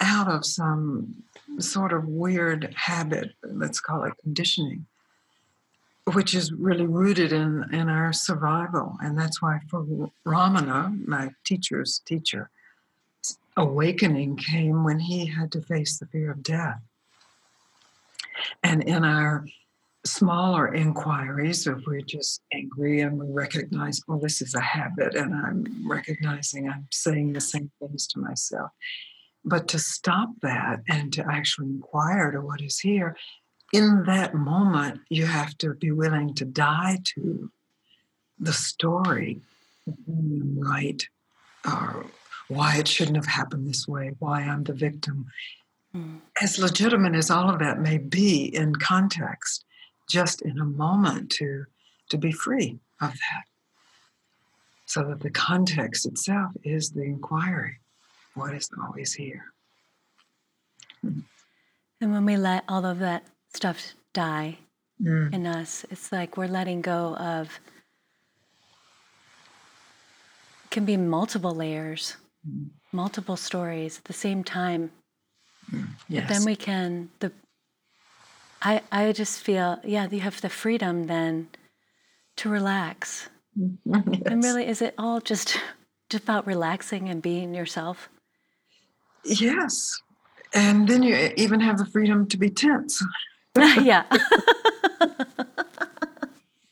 out 0.00 0.28
of 0.28 0.44
some 0.44 1.22
sort 1.58 1.92
of 1.92 2.06
weird 2.06 2.74
habit, 2.76 3.32
let's 3.42 3.80
call 3.80 4.04
it 4.04 4.12
conditioning, 4.22 4.86
which 6.12 6.34
is 6.34 6.52
really 6.52 6.86
rooted 6.86 7.32
in, 7.32 7.64
in 7.72 7.88
our 7.88 8.12
survival. 8.12 8.96
And 9.00 9.18
that's 9.18 9.42
why 9.42 9.58
for 9.68 9.84
Ramana, 10.24 11.06
my 11.06 11.30
teacher's 11.44 12.00
teacher, 12.04 12.50
awakening 13.56 14.36
came 14.36 14.84
when 14.84 15.00
he 15.00 15.26
had 15.26 15.50
to 15.52 15.62
face 15.62 15.98
the 15.98 16.06
fear 16.06 16.30
of 16.30 16.42
death. 16.42 16.80
And 18.62 18.84
in 18.84 19.04
our 19.04 19.46
smaller 20.04 20.72
inquiries, 20.72 21.66
if 21.66 21.84
we're 21.86 22.00
just 22.02 22.42
angry 22.52 23.00
and 23.00 23.18
we 23.18 23.26
recognize, 23.32 24.00
well, 24.06 24.18
this 24.18 24.40
is 24.40 24.54
a 24.54 24.60
habit, 24.60 25.16
and 25.16 25.34
I'm 25.34 25.88
recognizing 25.88 26.68
I'm 26.68 26.86
saying 26.92 27.32
the 27.32 27.40
same 27.40 27.70
things 27.80 28.06
to 28.08 28.20
myself. 28.20 28.70
But 29.44 29.66
to 29.68 29.78
stop 29.78 30.30
that 30.42 30.82
and 30.88 31.12
to 31.14 31.26
actually 31.28 31.68
inquire 31.68 32.30
to 32.30 32.40
what 32.40 32.60
is 32.60 32.78
here, 32.78 33.16
in 33.72 34.04
that 34.04 34.34
moment, 34.34 35.00
you 35.08 35.26
have 35.26 35.56
to 35.58 35.74
be 35.74 35.90
willing 35.90 36.34
to 36.34 36.44
die 36.44 36.98
to 37.14 37.50
the 38.38 38.52
story, 38.52 39.40
right? 40.06 41.06
Or 41.64 42.06
why 42.48 42.76
it 42.76 42.86
shouldn't 42.86 43.16
have 43.16 43.26
happened 43.26 43.66
this 43.66 43.88
way, 43.88 44.12
why 44.18 44.42
I'm 44.42 44.64
the 44.64 44.72
victim. 44.72 45.26
Mm. 45.94 46.20
As 46.40 46.58
legitimate 46.58 47.14
as 47.14 47.30
all 47.30 47.50
of 47.50 47.58
that 47.58 47.80
may 47.80 47.98
be 47.98 48.44
in 48.54 48.74
context, 48.76 49.64
just 50.08 50.42
in 50.42 50.58
a 50.58 50.64
moment 50.64 51.30
to, 51.32 51.64
to 52.10 52.18
be 52.18 52.30
free 52.30 52.78
of 53.00 53.12
that. 53.12 53.44
So 54.84 55.02
that 55.08 55.20
the 55.20 55.30
context 55.30 56.06
itself 56.06 56.52
is 56.62 56.90
the 56.90 57.02
inquiry. 57.02 57.80
What 58.34 58.54
is 58.54 58.70
always 58.80 59.14
here? 59.14 59.52
and 61.02 61.24
when 62.00 62.24
we 62.24 62.36
let 62.36 62.64
all 62.68 62.84
of 62.84 62.98
that 62.98 63.24
stuff 63.56 63.94
die 64.14 64.58
Mm. 65.02 65.32
in 65.34 65.46
us 65.46 65.84
it's 65.90 66.10
like 66.10 66.36
we're 66.38 66.48
letting 66.58 66.80
go 66.80 67.14
of 67.16 67.60
it 70.64 70.70
can 70.70 70.84
be 70.86 70.96
multiple 70.96 71.54
layers 71.54 72.16
Mm. 72.48 72.70
multiple 72.92 73.36
stories 73.36 73.98
at 73.98 74.04
the 74.04 74.12
same 74.26 74.42
time 74.44 74.90
Yes. 76.08 76.28
then 76.30 76.44
we 76.44 76.56
can 76.56 77.10
the 77.20 77.30
i 78.62 78.80
i 78.92 79.12
just 79.12 79.40
feel 79.42 79.78
yeah 79.84 80.06
you 80.08 80.20
have 80.20 80.40
the 80.40 80.48
freedom 80.48 81.06
then 81.08 81.48
to 82.36 82.48
relax 82.48 83.28
and 84.30 84.42
really 84.44 84.66
is 84.66 84.80
it 84.80 84.94
all 84.96 85.20
just 85.20 85.58
just 86.10 86.22
about 86.24 86.46
relaxing 86.46 87.08
and 87.10 87.20
being 87.22 87.54
yourself 87.54 88.08
Yes. 89.24 89.74
And 90.54 90.86
then 90.88 91.02
you 91.02 91.14
even 91.36 91.58
have 91.60 91.78
the 91.78 91.86
freedom 91.86 92.28
to 92.28 92.36
be 92.38 92.48
tense 92.48 93.02
yeah. 93.82 94.04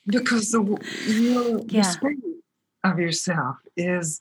because 0.07 0.51
the 0.51 0.61
your 1.07 1.59
the 1.61 1.65
Yeah. 1.69 1.83
spirit 1.83 2.19
of 2.83 2.99
yourself 2.99 3.57
is 3.77 4.21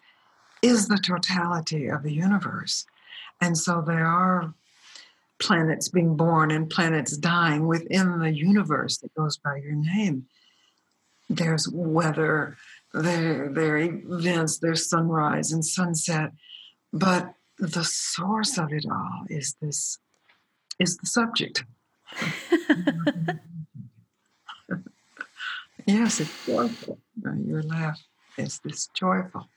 is 0.61 0.87
the 0.87 0.97
totality 0.97 1.87
of 1.87 2.03
the 2.03 2.13
universe. 2.13 2.85
And 3.41 3.57
so 3.57 3.81
there 3.85 4.05
are 4.05 4.53
planets 5.39 5.89
being 5.89 6.15
born 6.15 6.51
and 6.51 6.69
planets 6.69 7.17
dying 7.17 7.67
within 7.67 8.19
the 8.19 8.31
universe 8.31 8.97
that 8.99 9.13
goes 9.13 9.35
by 9.35 9.57
your 9.57 9.73
name. 9.75 10.25
There's 11.29 11.67
weather, 11.67 12.55
there, 12.93 13.49
there 13.49 13.75
are 13.75 13.79
events, 13.79 14.59
there's 14.59 14.87
sunrise 14.89 15.51
and 15.51 15.65
sunset, 15.65 16.31
but 16.93 17.33
the 17.59 17.83
source 17.83 18.57
of 18.57 18.71
it 18.71 18.85
all 18.89 19.25
is 19.29 19.55
this 19.61 19.99
is 20.79 20.95
the 20.97 21.07
subject. 21.07 21.65
yes, 25.85 26.19
it's 26.19 26.45
joyful. 26.45 26.99
Your 27.45 27.63
laugh 27.63 28.01
is 28.37 28.59
this 28.63 28.87
joyful 28.93 29.47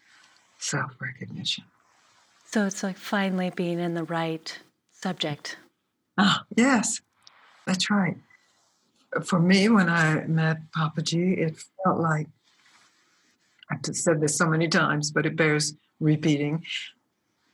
self-recognition. 0.58 1.64
So 2.46 2.66
it's 2.66 2.82
like 2.82 2.96
finally 2.96 3.50
being 3.50 3.78
in 3.78 3.94
the 3.94 4.04
right 4.04 4.58
subject. 4.92 5.56
Ah, 6.18 6.44
yes, 6.56 7.00
that's 7.66 7.90
right. 7.90 8.16
For 9.25 9.38
me, 9.38 9.68
when 9.68 9.88
I 9.88 10.25
met 10.26 10.58
Papaji, 10.76 11.38
it 11.38 11.56
felt 11.85 12.00
like 12.00 12.28
I've 13.70 13.80
said 13.94 14.20
this 14.20 14.37
so 14.37 14.46
many 14.46 14.68
times, 14.68 15.11
but 15.11 15.26
it 15.26 15.37
bears 15.37 15.75
repeating 16.00 16.64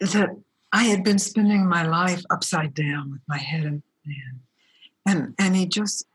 that 0.01 0.31
I 0.73 0.85
had 0.85 1.05
been 1.05 1.19
spending 1.19 1.67
my 1.67 1.87
life 1.87 2.23
upside 2.31 2.75
down 2.75 3.11
with 3.13 3.21
my 3.29 3.39
head 3.39 3.65
in 3.65 3.83
the 4.05 4.13
sand. 4.13 4.41
And 5.07 5.35
and 5.39 5.57
he 5.57 5.67
just 5.67 6.07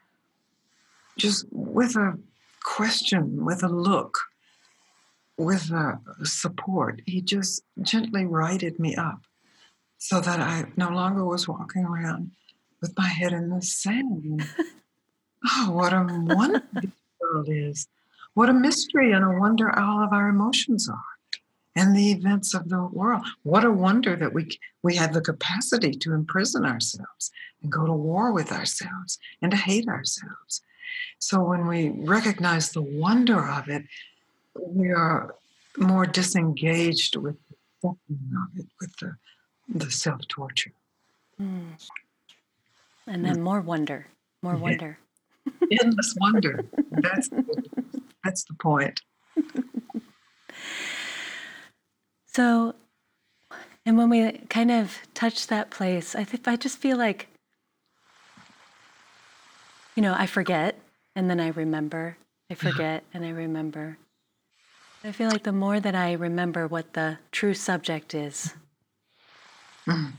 just 1.18 1.46
with 1.52 1.96
a 1.96 2.18
question, 2.64 3.44
with 3.46 3.64
a 3.64 3.68
look, 3.68 4.18
with 5.38 5.72
a 5.72 6.00
support, 6.24 7.02
he 7.06 7.22
just 7.22 7.64
gently 7.82 8.26
righted 8.26 8.80
me 8.80 8.96
up 8.96 9.22
so 9.98 10.22
that 10.22 10.40
I 10.40 10.66
no 10.76 10.90
longer 10.90 11.26
was 11.26 11.48
walking 11.48 11.84
around 11.84 12.32
with 12.82 12.96
my 12.98 13.08
head 13.08 13.34
in 13.34 13.50
the 13.50 13.62
sand. 13.62 14.46
oh, 15.50 15.72
what 15.72 15.94
a 15.94 16.06
wonder 16.08 16.64
this 16.74 16.92
world 17.20 17.48
is. 17.50 17.88
What 18.36 18.50
a 18.50 18.54
mystery 18.54 19.12
and 19.12 19.26
a 19.26 19.40
wonder 19.40 19.78
all 19.78 20.04
of 20.04 20.14
our 20.14 20.30
emotions 20.30 20.88
are 20.88 21.17
and 21.78 21.96
the 21.96 22.12
events 22.12 22.54
of 22.56 22.70
the 22.70 22.84
world. 22.86 23.24
What 23.44 23.64
a 23.64 23.72
wonder 23.72 24.16
that 24.16 24.34
we, 24.34 24.50
we 24.82 24.96
have 24.96 25.14
the 25.14 25.22
capacity 25.22 25.92
to 25.92 26.14
imprison 26.14 26.66
ourselves 26.66 27.32
and 27.62 27.72
go 27.72 27.86
to 27.86 27.94
war 27.94 28.34
with 28.34 28.52
ourselves 28.52 29.20
and 29.42 29.52
to 29.52 29.58
hate 29.58 29.88
ourselves. 29.88 30.62
So 31.20 31.44
when 31.44 31.68
we 31.68 31.90
recognize 31.90 32.72
the 32.72 32.82
wonder 32.82 33.48
of 33.48 33.70
it, 33.70 33.84
we 34.56 34.90
are 34.92 35.36
more 35.78 36.08
disengaged 36.08 37.16
with 37.16 37.36
the 37.84 37.90
of 37.90 37.96
it, 38.58 38.66
with 38.82 38.96
the, 38.98 39.16
the 39.70 39.92
self 39.92 40.28
torture. 40.28 40.72
Mm. 41.40 41.74
And 43.06 43.24
then 43.24 43.42
more 43.42 43.62
wonder, 43.62 44.08
more 44.42 44.56
Yeah. 44.56 44.60
wonder. 44.60 44.98
Endless 45.72 46.16
wonder. 46.20 46.66
That's 46.92 47.30
that's 48.24 48.44
the 48.46 48.56
point. 48.56 49.02
So, 52.38 52.76
and 53.84 53.98
when 53.98 54.12
we 54.12 54.32
kind 54.48 54.70
of 54.70 54.96
touch 55.16 55.48
that 55.48 55.72
place, 55.72 56.14
I 56.14 56.24
think 56.24 56.48
I 56.48 56.56
just 56.56 56.78
feel 56.78 56.96
like, 56.96 57.30
you 59.96 60.04
know, 60.04 60.14
I 60.16 60.28
forget 60.28 60.78
and 61.16 61.32
then 61.32 61.40
I 61.40 61.48
remember. 61.48 62.16
I 62.52 62.54
forget 62.54 63.04
and 63.12 63.26
I 63.26 63.30
remember. 63.30 63.98
I 65.04 65.12
feel 65.12 65.32
like 65.32 65.42
the 65.42 65.52
more 65.52 65.80
that 65.80 65.96
I 65.96 66.14
remember 66.14 66.68
what 66.68 66.94
the 66.94 67.18
true 67.32 67.56
subject 67.56 68.14
is, 68.14 68.54
Mm. 69.88 70.12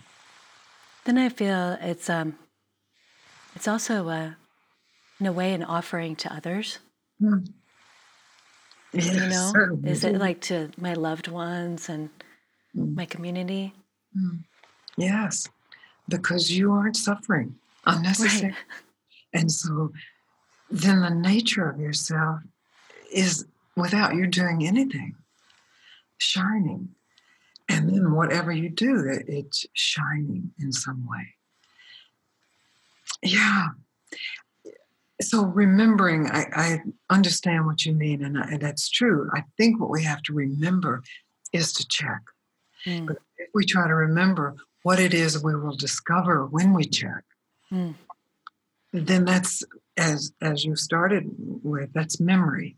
then 1.04 1.18
I 1.18 1.28
feel 1.28 1.78
it's 1.80 2.10
um, 2.10 2.36
it's 3.54 3.68
also 3.68 4.08
a, 4.08 4.36
in 5.20 5.26
a 5.26 5.32
way 5.32 5.52
an 5.54 5.62
offering 5.62 6.16
to 6.16 6.34
others. 6.34 6.80
Mm. 7.22 7.52
Yes, 8.92 9.06
You 9.14 9.20
know, 9.28 9.50
certainly. 9.52 9.90
is 9.90 10.04
it 10.04 10.16
like 10.16 10.40
to 10.42 10.70
my 10.78 10.94
loved 10.94 11.28
ones 11.28 11.88
and 11.88 12.08
Mm. 12.76 12.94
my 12.96 13.06
community? 13.06 13.74
Mm. 14.16 14.44
Yes, 14.96 15.48
because 16.08 16.50
you 16.50 16.72
aren't 16.72 16.96
suffering 16.96 17.58
unnecessary. 17.86 18.52
Right. 18.52 18.58
And 19.34 19.50
so 19.52 19.92
then 20.70 21.00
the 21.00 21.10
nature 21.10 21.68
of 21.68 21.78
yourself 21.80 22.40
is 23.12 23.46
without 23.76 24.14
you 24.14 24.26
doing 24.26 24.66
anything, 24.66 25.14
shining. 26.18 26.94
And 27.68 27.88
then 27.90 28.12
whatever 28.14 28.50
you 28.52 28.70
do, 28.70 29.04
it, 29.06 29.24
it's 29.28 29.66
shining 29.74 30.52
in 30.58 30.72
some 30.72 31.06
way. 31.06 31.34
Yeah. 33.22 33.68
So 35.20 35.44
remembering, 35.44 36.30
I, 36.30 36.46
I 36.52 36.78
understand 37.10 37.66
what 37.66 37.84
you 37.84 37.92
mean, 37.92 38.24
and, 38.24 38.38
I, 38.38 38.42
and 38.52 38.60
that's 38.60 38.88
true. 38.88 39.28
I 39.34 39.42
think 39.56 39.80
what 39.80 39.90
we 39.90 40.04
have 40.04 40.22
to 40.22 40.32
remember 40.32 41.02
is 41.52 41.72
to 41.72 41.86
check. 41.88 42.20
Mm, 42.86 43.06
But 43.06 43.18
if 43.36 43.48
we 43.52 43.64
try 43.64 43.88
to 43.88 43.94
remember 43.94 44.54
what 44.84 45.00
it 45.00 45.12
is 45.12 45.42
we 45.42 45.56
will 45.56 45.74
discover 45.74 46.46
when 46.46 46.72
we 46.72 46.84
check, 46.84 47.24
mm, 47.72 47.94
then 48.92 49.24
that's 49.24 49.64
as 49.96 50.32
as 50.40 50.64
you 50.64 50.76
started 50.76 51.28
with 51.62 51.92
that's 51.92 52.20
memory. 52.20 52.76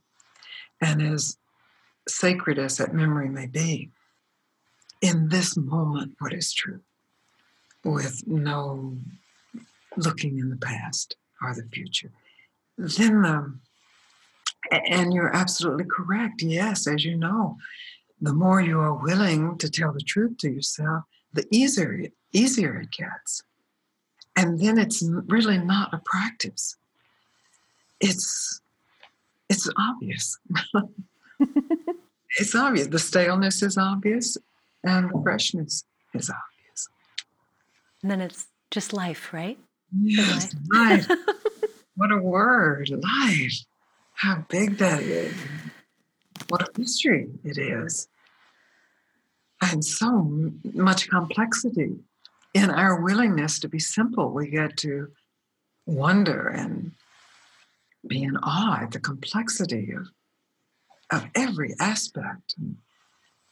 And 0.80 1.02
as 1.02 1.36
sacred 2.08 2.58
as 2.58 2.78
that 2.78 2.94
memory 2.94 3.28
may 3.28 3.46
be 3.46 3.90
in 5.00 5.28
this 5.28 5.56
moment 5.56 6.14
what 6.18 6.32
is 6.32 6.52
true? 6.52 6.80
With 7.84 8.26
no 8.26 8.96
looking 9.96 10.38
in 10.38 10.50
the 10.50 10.56
past 10.56 11.16
or 11.42 11.54
the 11.54 11.68
future 11.70 12.10
then 12.80 13.24
um, 13.24 13.60
and 14.70 15.12
you're 15.12 15.34
absolutely 15.34 15.84
correct. 15.84 16.42
Yes 16.42 16.86
as 16.86 17.04
you 17.04 17.16
know 17.16 17.56
the 18.20 18.34
more 18.34 18.60
you 18.60 18.78
are 18.78 18.94
willing 18.94 19.56
to 19.58 19.70
tell 19.70 19.92
the 19.92 20.00
truth 20.00 20.36
to 20.38 20.50
yourself 20.50 21.04
the 21.32 21.46
easier 21.50 21.92
it, 21.92 22.12
easier 22.32 22.80
it 22.80 22.90
gets. 22.90 23.42
And 24.36 24.58
then 24.60 24.78
it's 24.78 25.02
really 25.26 25.58
not 25.58 25.92
a 25.94 26.00
practice. 26.04 26.76
It's 28.00 28.60
it's 29.48 29.68
obvious. 29.76 30.38
It's 32.38 32.54
obvious. 32.54 32.86
The 32.86 33.00
staleness 33.00 33.60
is 33.60 33.76
obvious 33.76 34.38
and 34.84 35.10
the 35.10 35.20
freshness 35.20 35.84
is 36.14 36.30
obvious. 36.30 36.88
And 38.02 38.10
then 38.10 38.20
it's 38.20 38.46
just 38.70 38.92
life, 38.92 39.32
right? 39.32 39.58
yes 40.00 40.54
life 40.72 41.08
what 42.00 42.10
a 42.10 42.16
word 42.16 42.88
life. 42.88 43.66
How 44.14 44.46
big 44.48 44.78
that 44.78 45.02
is. 45.02 45.34
What 46.48 46.62
a 46.62 46.80
mystery 46.80 47.28
it 47.44 47.58
is. 47.58 48.08
And 49.60 49.84
so 49.84 50.50
much 50.72 51.10
complexity 51.10 51.96
in 52.54 52.70
our 52.70 53.02
willingness 53.02 53.58
to 53.60 53.68
be 53.68 53.78
simple. 53.78 54.32
We 54.32 54.48
get 54.48 54.78
to 54.78 55.08
wonder 55.84 56.48
and 56.48 56.92
be 58.08 58.22
in 58.22 58.38
awe 58.38 58.80
at 58.84 58.92
the 58.92 59.00
complexity 59.00 59.92
of, 59.92 60.08
of 61.12 61.28
every 61.34 61.74
aspect 61.78 62.54
and 62.56 62.78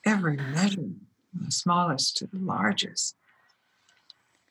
every 0.07 0.39
measure, 0.39 0.89
the 1.35 1.53
smallest 1.53 2.17
to 2.17 2.27
the 2.27 2.39
largest. 2.39 3.15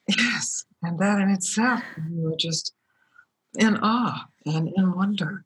Yes, 0.07 0.65
and 0.83 0.99
that 0.99 1.19
in 1.19 1.29
itself, 1.29 1.81
you 2.11 2.27
are 2.27 2.37
just 2.37 2.73
in 3.57 3.77
awe 3.81 4.25
and 4.45 4.69
in 4.75 4.93
wonder. 4.95 5.43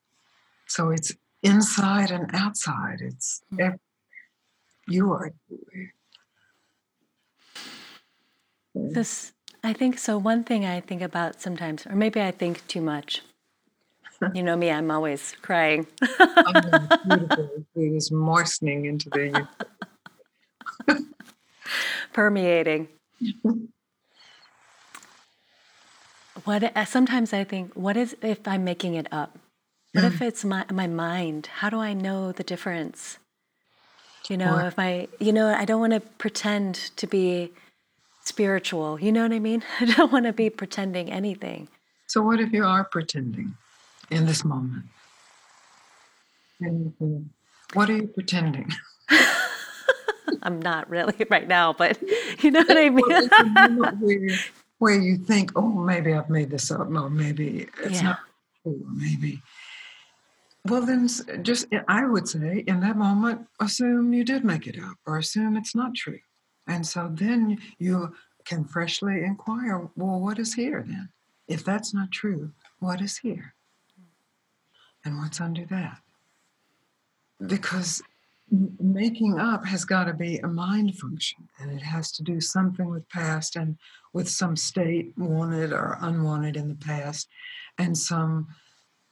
So 0.68 0.90
it's 0.92 1.14
inside 1.44 2.12
and 2.12 2.30
outside. 2.34 3.00
It's 3.02 3.42
Mm. 3.54 3.60
ev- 3.62 3.80
you 4.88 5.12
are. 5.12 5.32
This, 8.74 9.34
I 9.64 9.74
think 9.74 9.98
so. 9.98 10.18
One 10.18 10.44
thing 10.44 10.66
I 10.66 10.80
think 10.82 11.02
about 11.02 11.42
sometimes, 11.42 11.86
or 11.88 11.96
maybe 11.96 12.22
I 12.22 12.32
think 12.32 12.66
too 12.68 12.82
much. 12.82 13.22
You 14.36 14.44
know 14.44 14.56
me, 14.56 14.70
I'm 14.70 14.92
always 14.92 15.34
crying. 15.42 15.88
It 16.46 17.66
is 17.76 18.12
moistening 18.12 18.86
into 18.86 19.10
the 19.10 19.48
permeating. 22.14 22.88
What 26.46 26.88
sometimes 26.88 27.34
I 27.34 27.44
think, 27.44 27.74
what 27.74 27.98
is 27.98 28.16
if 28.22 28.48
I'm 28.48 28.64
making 28.64 28.96
it 28.96 29.08
up? 29.12 29.38
What 29.94 30.06
if 30.06 30.20
mm. 30.20 30.28
it's 30.28 30.46
my 30.46 30.66
my 30.72 30.88
mind? 30.88 31.48
How 31.48 31.70
do 31.70 31.80
I 31.80 31.94
know 31.94 32.32
the 32.32 32.44
difference? 32.44 33.18
You 34.30 34.38
know, 34.38 34.56
Or- 34.56 34.68
if 34.68 34.78
I, 34.78 35.08
you 35.20 35.34
know, 35.34 35.48
I 35.54 35.66
don't 35.66 35.82
want 35.82 35.94
to 35.94 36.00
pretend 36.00 36.76
to 36.96 37.08
be 37.08 37.52
spiritual. 38.24 39.00
You 39.00 39.12
know 39.12 39.24
what 39.24 39.34
I 39.34 39.40
mean? 39.40 39.64
I 39.80 39.86
don't 39.86 40.12
want 40.12 40.26
to 40.26 40.34
be 40.34 40.50
pretending 40.50 41.12
anything. 41.12 41.68
So, 42.08 42.22
what 42.22 42.40
if 42.40 42.52
you 42.52 42.66
are 42.66 42.84
pretending 42.84 43.56
in 44.10 44.26
this 44.26 44.44
moment? 44.46 44.86
What 47.74 47.90
are 47.90 47.96
you 47.96 48.08
pretending? 48.08 48.72
I'm 50.44 50.62
not 50.62 50.90
really 50.90 51.26
right 51.30 51.48
now, 51.48 51.74
but 51.74 52.00
you 52.42 52.52
know 52.52 52.62
what 52.62 52.78
I 52.78 52.90
mean? 52.90 54.38
Well, 54.82 54.94
it's 54.94 54.98
a 54.98 55.04
moment 55.04 55.06
where, 55.06 55.12
you 55.12 55.18
think, 55.18 55.52
oh, 55.56 55.72
maybe 55.86 56.14
I've 56.14 56.30
made 56.30 56.50
this 56.50 56.72
up, 56.72 56.90
or 56.90 57.10
maybe 57.10 57.68
it's 57.84 58.02
Yeah. 58.02 58.04
not 58.04 58.20
true, 58.64 58.84
maybe. 58.94 59.42
Well, 60.66 60.86
then, 60.86 61.08
just 61.44 61.68
eh, 61.72 61.82
I 61.88 62.06
would 62.06 62.28
say 62.28 62.64
in 62.68 62.80
that 62.82 62.98
moment, 62.98 63.48
assume 63.60 64.14
you 64.14 64.24
did 64.24 64.44
make 64.44 64.68
it 64.68 64.78
up, 64.80 64.98
or 65.06 65.18
assume 65.18 65.58
it's 65.58 65.76
not 65.76 65.96
true, 65.96 66.20
and 66.68 66.86
so 66.86 67.10
then 67.14 67.58
you 67.80 68.14
can 68.46 68.66
freshly 68.66 69.24
inquire, 69.24 69.90
well, 69.96 70.20
what 70.20 70.40
is 70.40 70.54
here 70.56 70.84
then? 70.88 71.10
If 71.48 71.64
that's 71.64 71.94
not 71.94 72.12
true, 72.12 72.52
what 72.80 73.02
is 73.02 73.18
here, 73.18 73.54
and 75.06 75.18
what's 75.18 75.42
under 75.42 75.66
that? 75.66 76.02
Because 77.40 78.02
making 78.52 79.40
up 79.40 79.66
has 79.66 79.86
got 79.86 80.06
to 80.06 80.14
be 80.14 80.38
a 80.40 80.48
mind 80.48 80.98
function 80.98 81.48
and 81.60 81.72
it 81.72 81.82
has 81.82 82.12
to 82.12 82.24
do 82.24 82.42
something 82.42 82.90
with 82.90 83.08
past 83.10 83.56
and 83.56 83.78
with 84.14 84.28
some 84.28 84.58
state 84.58 85.14
wanted 85.18 85.72
or 85.72 85.98
unwanted 86.02 86.58
in 86.58 86.68
the 86.68 86.76
past 86.76 87.30
and 87.78 87.98
some 87.98 88.48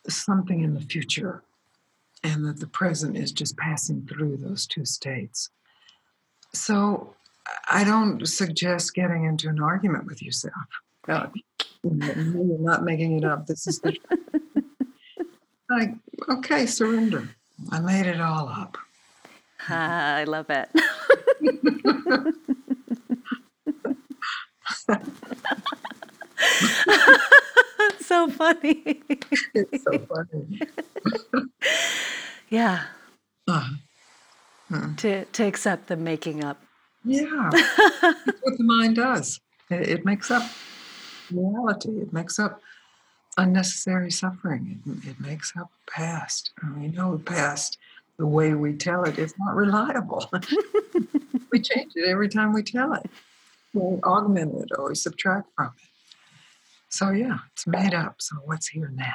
something 0.07 0.61
in 0.61 0.73
the 0.73 0.81
future 0.81 1.43
and 2.23 2.45
that 2.45 2.59
the 2.59 2.67
present 2.67 3.15
is 3.15 3.31
just 3.31 3.55
passing 3.55 4.05
through 4.05 4.35
those 4.35 4.65
two 4.67 4.85
states. 4.85 5.49
So 6.53 7.15
i 7.71 7.83
don't 7.83 8.27
suggest 8.27 8.93
getting 8.93 9.23
into 9.25 9.47
an 9.47 9.59
argument 9.59 10.05
with 10.05 10.21
yourself 10.21 10.53
uh, 11.07 11.25
you're 11.83 12.59
not 12.59 12.83
making 12.83 13.17
it 13.17 13.25
up 13.25 13.47
this 13.47 13.65
is 13.65 13.79
the 13.79 13.97
like 15.69 15.95
okay 16.29 16.65
surrender. 16.65 17.29
I 17.71 17.79
made 17.79 18.05
it 18.05 18.21
all 18.21 18.47
up 18.47 18.77
I 19.69 20.23
love 20.25 20.49
it. 20.49 20.69
So 28.01 28.27
funny. 28.27 29.01
it's 29.53 29.83
so 29.83 29.99
funny 29.99 30.59
yeah, 32.49 32.85
Uh, 33.47 33.69
to 34.97 35.25
to 35.25 35.43
accept 35.43 35.87
the 35.87 35.95
making 35.95 36.43
up. 36.43 36.61
Yeah, 37.05 37.49
that's 37.51 38.41
what 38.41 38.57
the 38.57 38.63
mind 38.63 38.95
does. 38.95 39.39
It, 39.69 39.87
it 39.89 40.05
makes 40.05 40.31
up 40.31 40.43
reality. 41.31 42.01
It 42.01 42.11
makes 42.11 42.39
up 42.39 42.61
unnecessary 43.37 44.11
suffering. 44.11 44.81
It, 44.85 45.09
it 45.11 45.19
makes 45.19 45.53
up 45.55 45.71
past. 45.87 46.51
We 46.77 46.87
know 46.87 47.17
the 47.17 47.23
past, 47.23 47.77
the 48.19 48.27
way 48.27 48.53
we 48.53 48.73
tell 48.73 49.05
it, 49.05 49.17
is 49.17 49.33
not 49.39 49.55
reliable. 49.55 50.29
we 51.51 51.59
change 51.59 51.93
it 51.95 52.07
every 52.07 52.27
time 52.29 52.53
we 52.53 52.61
tell 52.61 52.93
it. 52.93 53.09
We 53.73 53.81
augment 54.03 54.53
it 54.55 54.69
or 54.77 54.89
we 54.89 54.95
subtract 54.95 55.47
from 55.55 55.67
it. 55.67 55.73
So 56.89 57.11
yeah, 57.11 57.37
it's 57.53 57.65
made 57.65 57.93
up. 57.93 58.15
So 58.19 58.35
what's 58.43 58.67
here 58.67 58.91
now? 58.93 59.13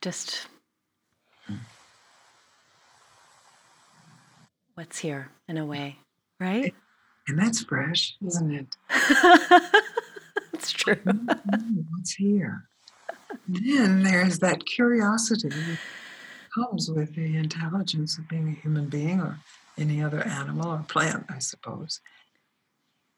Just 0.00 0.48
what's 4.74 4.98
here 4.98 5.30
in 5.48 5.58
a 5.58 5.64
way, 5.64 5.98
right? 6.40 6.74
And 7.28 7.38
that's 7.38 7.62
fresh, 7.62 8.16
isn't 8.24 8.52
it? 8.54 8.76
It's 10.56 10.72
true. 10.72 10.96
Mm, 10.96 11.84
what's 11.90 12.14
here? 12.14 12.64
Then 13.48 14.02
there's 14.02 14.38
that 14.40 14.66
curiosity 14.66 15.48
that 15.48 15.78
comes 16.54 16.90
with 16.90 17.14
the 17.14 17.36
intelligence 17.36 18.18
of 18.18 18.28
being 18.28 18.48
a 18.48 18.60
human 18.60 18.88
being 18.88 19.20
or 19.20 19.38
any 19.78 20.02
other 20.02 20.22
animal 20.22 20.70
or 20.70 20.84
plant, 20.88 21.26
I 21.28 21.38
suppose, 21.38 22.00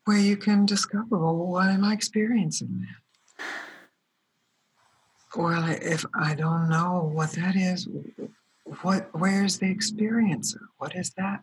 where 0.04 0.18
you 0.18 0.36
can 0.36 0.66
discover, 0.66 1.18
well, 1.18 1.36
what 1.36 1.68
am 1.68 1.84
I 1.84 1.92
experiencing 1.92 2.68
then? 2.80 3.46
Well, 5.36 5.68
if 5.82 6.04
I 6.14 6.34
don't 6.34 6.68
know 6.68 7.10
what 7.12 7.32
that 7.32 7.54
is, 7.54 7.86
what 8.82 9.08
where's 9.12 9.58
the 9.58 9.72
experiencer? 9.74 10.60
What 10.78 10.96
is 10.96 11.10
that 11.16 11.42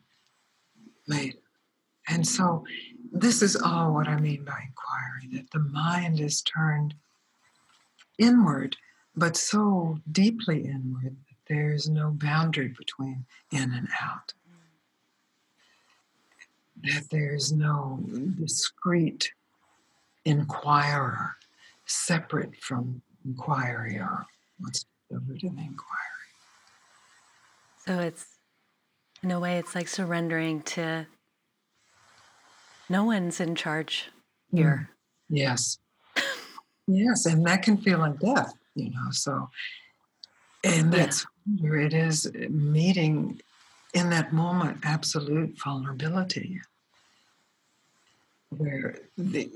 made? 1.08 1.38
And 2.08 2.28
so 2.28 2.66
this 3.12 3.42
is 3.42 3.56
all 3.56 3.94
what 3.94 4.08
I 4.08 4.20
mean 4.20 4.44
by 4.44 4.60
inquiry, 4.68 5.30
that 5.34 5.52
the 5.52 5.60
mind 5.60 6.20
is 6.20 6.42
turned 6.42 6.96
inward, 8.18 8.76
but 9.16 9.38
so 9.38 10.00
deeply 10.12 10.66
inward 10.66 11.16
that 11.30 11.38
there's 11.48 11.90
no 11.90 12.12
boundary 12.12 12.70
between 12.70 13.26
in 13.52 13.74
and 13.74 13.88
out. 14.02 14.34
That 16.84 17.10
there's 17.10 17.52
no 17.52 18.00
discrete 18.38 19.32
inquirer 20.26 21.36
separate 21.86 22.56
from 22.58 23.02
inquiry 23.24 23.98
or 23.98 24.26
what's 24.60 24.86
discovered 25.10 25.44
in 25.44 25.56
the 25.56 25.62
inquiry. 25.62 26.02
So 27.86 28.00
it's 28.00 28.26
in 29.22 29.32
a 29.32 29.40
way 29.40 29.58
it's 29.58 29.76
like 29.76 29.88
surrendering 29.88 30.62
to 30.64 31.08
no 32.90 33.04
one's 33.04 33.40
in 33.40 33.56
charge 33.56 34.10
here. 34.52 34.90
Mm-hmm. 35.30 35.36
Yes. 35.38 35.78
Yes, 36.88 37.26
and 37.26 37.46
that 37.46 37.64
can 37.64 37.78
feel 37.78 38.00
like 38.00 38.20
death, 38.20 38.54
you 38.76 38.92
know. 38.92 39.12
So, 39.12 39.50
and 40.64 40.94
Yeah. 40.94 41.00
that's 41.00 41.26
where 41.60 41.78
it 41.78 41.94
is 41.94 42.32
meeting 42.50 43.42
in 43.94 44.10
that 44.10 44.34
moment 44.34 44.80
absolute 44.84 45.58
vulnerability, 45.64 46.62
where 48.50 49.00
the 49.18 49.50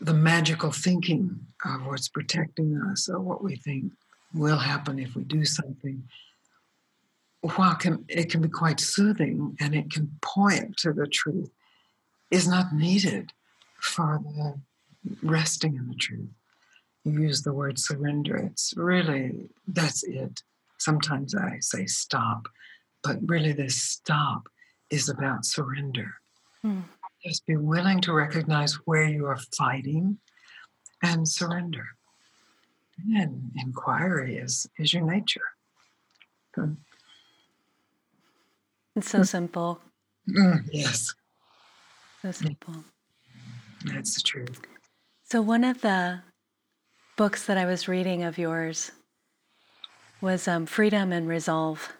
the 0.00 0.14
magical 0.14 0.70
thinking 0.70 1.46
of 1.64 1.86
what's 1.86 2.08
protecting 2.08 2.76
us 2.82 3.08
or 3.08 3.18
what 3.18 3.42
we 3.42 3.56
think 3.56 3.92
will 4.34 4.58
happen 4.58 4.98
if 4.98 5.16
we 5.16 5.24
do 5.24 5.42
something, 5.44 6.06
while 7.40 7.74
can 7.74 8.04
it 8.08 8.30
can 8.30 8.42
be 8.42 8.48
quite 8.48 8.78
soothing 8.78 9.56
and 9.58 9.74
it 9.74 9.90
can 9.90 10.18
point 10.20 10.76
to 10.76 10.92
the 10.92 11.06
truth, 11.06 11.50
is 12.30 12.46
not 12.46 12.74
needed 12.74 13.32
for 13.80 14.20
the 14.22 14.60
resting 15.22 15.76
in 15.76 15.88
the 15.88 15.94
truth. 15.94 16.28
You 17.06 17.22
use 17.22 17.42
the 17.42 17.52
word 17.52 17.78
surrender. 17.78 18.34
It's 18.36 18.74
really, 18.76 19.48
that's 19.68 20.02
it. 20.02 20.42
Sometimes 20.78 21.36
I 21.36 21.58
say 21.60 21.86
stop, 21.86 22.48
but 23.04 23.18
really, 23.22 23.52
this 23.52 23.80
stop 23.80 24.48
is 24.90 25.08
about 25.08 25.44
surrender. 25.44 26.14
Hmm. 26.62 26.80
Just 27.24 27.46
be 27.46 27.54
willing 27.56 28.00
to 28.00 28.12
recognize 28.12 28.74
where 28.86 29.04
you 29.04 29.24
are 29.26 29.38
fighting 29.56 30.18
and 31.00 31.28
surrender. 31.28 31.84
And 33.14 33.52
inquiry 33.56 34.38
is, 34.38 34.66
is 34.76 34.92
your 34.92 35.04
nature. 35.04 35.48
Mm, 36.58 36.76
It's 38.96 39.10
so 39.10 39.22
simple. 39.22 39.80
mm, 40.28 40.64
yes, 40.72 41.14
So 42.22 42.32
simple. 42.32 42.74
that's 43.84 44.16
the 44.16 44.22
truth. 44.22 44.60
So 45.22 45.40
one 45.40 45.62
of 45.62 45.82
the 45.82 46.22
books 47.16 47.46
that 47.46 47.56
I 47.58 47.64
was 47.64 47.88
reading 47.88 48.22
of 48.22 48.38
yours 48.38 48.92
was 50.20 50.46
um, 50.48 50.66
Freedom 50.66 51.12
and 51.12 51.28
Resolve. 51.28 51.92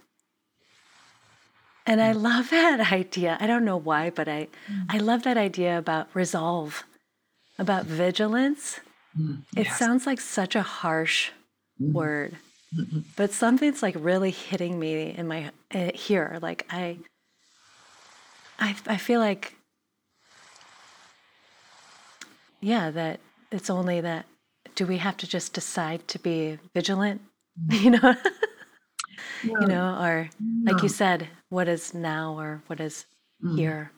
And 1.87 2.00
I 2.02 2.12
love 2.12 2.50
that 2.50 2.81
idea. 2.92 3.37
I 3.40 3.46
don't 3.46 3.64
know 3.64 3.76
why, 3.76 4.11
but 4.11 4.29
I, 4.29 4.48
I 4.88 4.98
love 4.98 5.22
that 5.24 5.37
idea 5.37 5.79
about 5.79 6.09
resolve, 6.14 6.85
about 7.59 7.85
vigilance. 7.87 8.81
Mm, 9.18 9.42
It 9.57 9.68
sounds 9.68 10.07
like 10.07 10.20
such 10.20 10.55
a 10.57 10.62
harsh 10.62 11.31
word, 11.79 12.37
but 13.16 13.33
something's 13.33 13.83
like 13.83 13.94
really 13.98 14.31
hitting 14.31 14.79
me 14.79 15.14
in 15.16 15.26
my 15.29 15.50
uh, 15.74 15.90
here. 15.94 16.38
Like 16.42 16.66
I, 16.70 16.98
I, 18.59 18.74
I 18.87 18.96
feel 18.96 19.20
like, 19.20 19.55
yeah, 22.61 22.90
that 22.90 23.20
it's 23.52 23.70
only 23.70 24.00
that. 24.00 24.26
Do 24.77 24.87
we 24.87 24.99
have 24.99 25.17
to 25.19 25.27
just 25.27 25.53
decide 25.53 26.07
to 26.09 26.19
be 26.19 26.59
vigilant? 26.75 27.21
You 27.71 27.91
know, 27.91 28.15
you 29.43 29.67
know, 29.67 29.99
or 29.99 30.29
like 30.65 30.83
you 30.83 30.91
said, 30.91 31.29
what 31.49 31.69
is 31.69 31.95
now 31.95 32.39
or 32.39 32.62
what 32.67 32.81
is 32.81 33.07
mm. 33.43 33.57
here? 33.57 33.93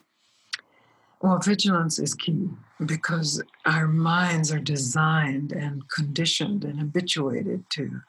Well, 1.20 1.38
vigilance 1.38 1.98
is 1.98 2.14
key 2.14 2.48
because 2.86 3.42
our 3.66 3.88
minds 3.88 4.52
are 4.52 4.60
designed 4.60 5.52
and 5.52 5.82
conditioned 5.90 6.64
and 6.64 6.78
habituated 6.78 7.64
to 7.70 8.00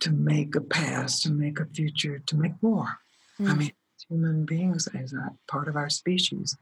to 0.00 0.10
make 0.10 0.56
a 0.56 0.60
past, 0.60 1.22
to 1.22 1.30
make 1.30 1.60
a 1.60 1.66
future, 1.66 2.18
to 2.26 2.36
make 2.36 2.60
more. 2.60 2.98
I 3.38 3.42
mm. 3.42 3.58
mean, 3.58 3.72
human 4.08 4.44
beings, 4.44 4.88
as 4.88 5.12
a 5.12 5.30
part 5.48 5.68
of 5.68 5.76
our 5.76 5.88
species, 5.88 6.56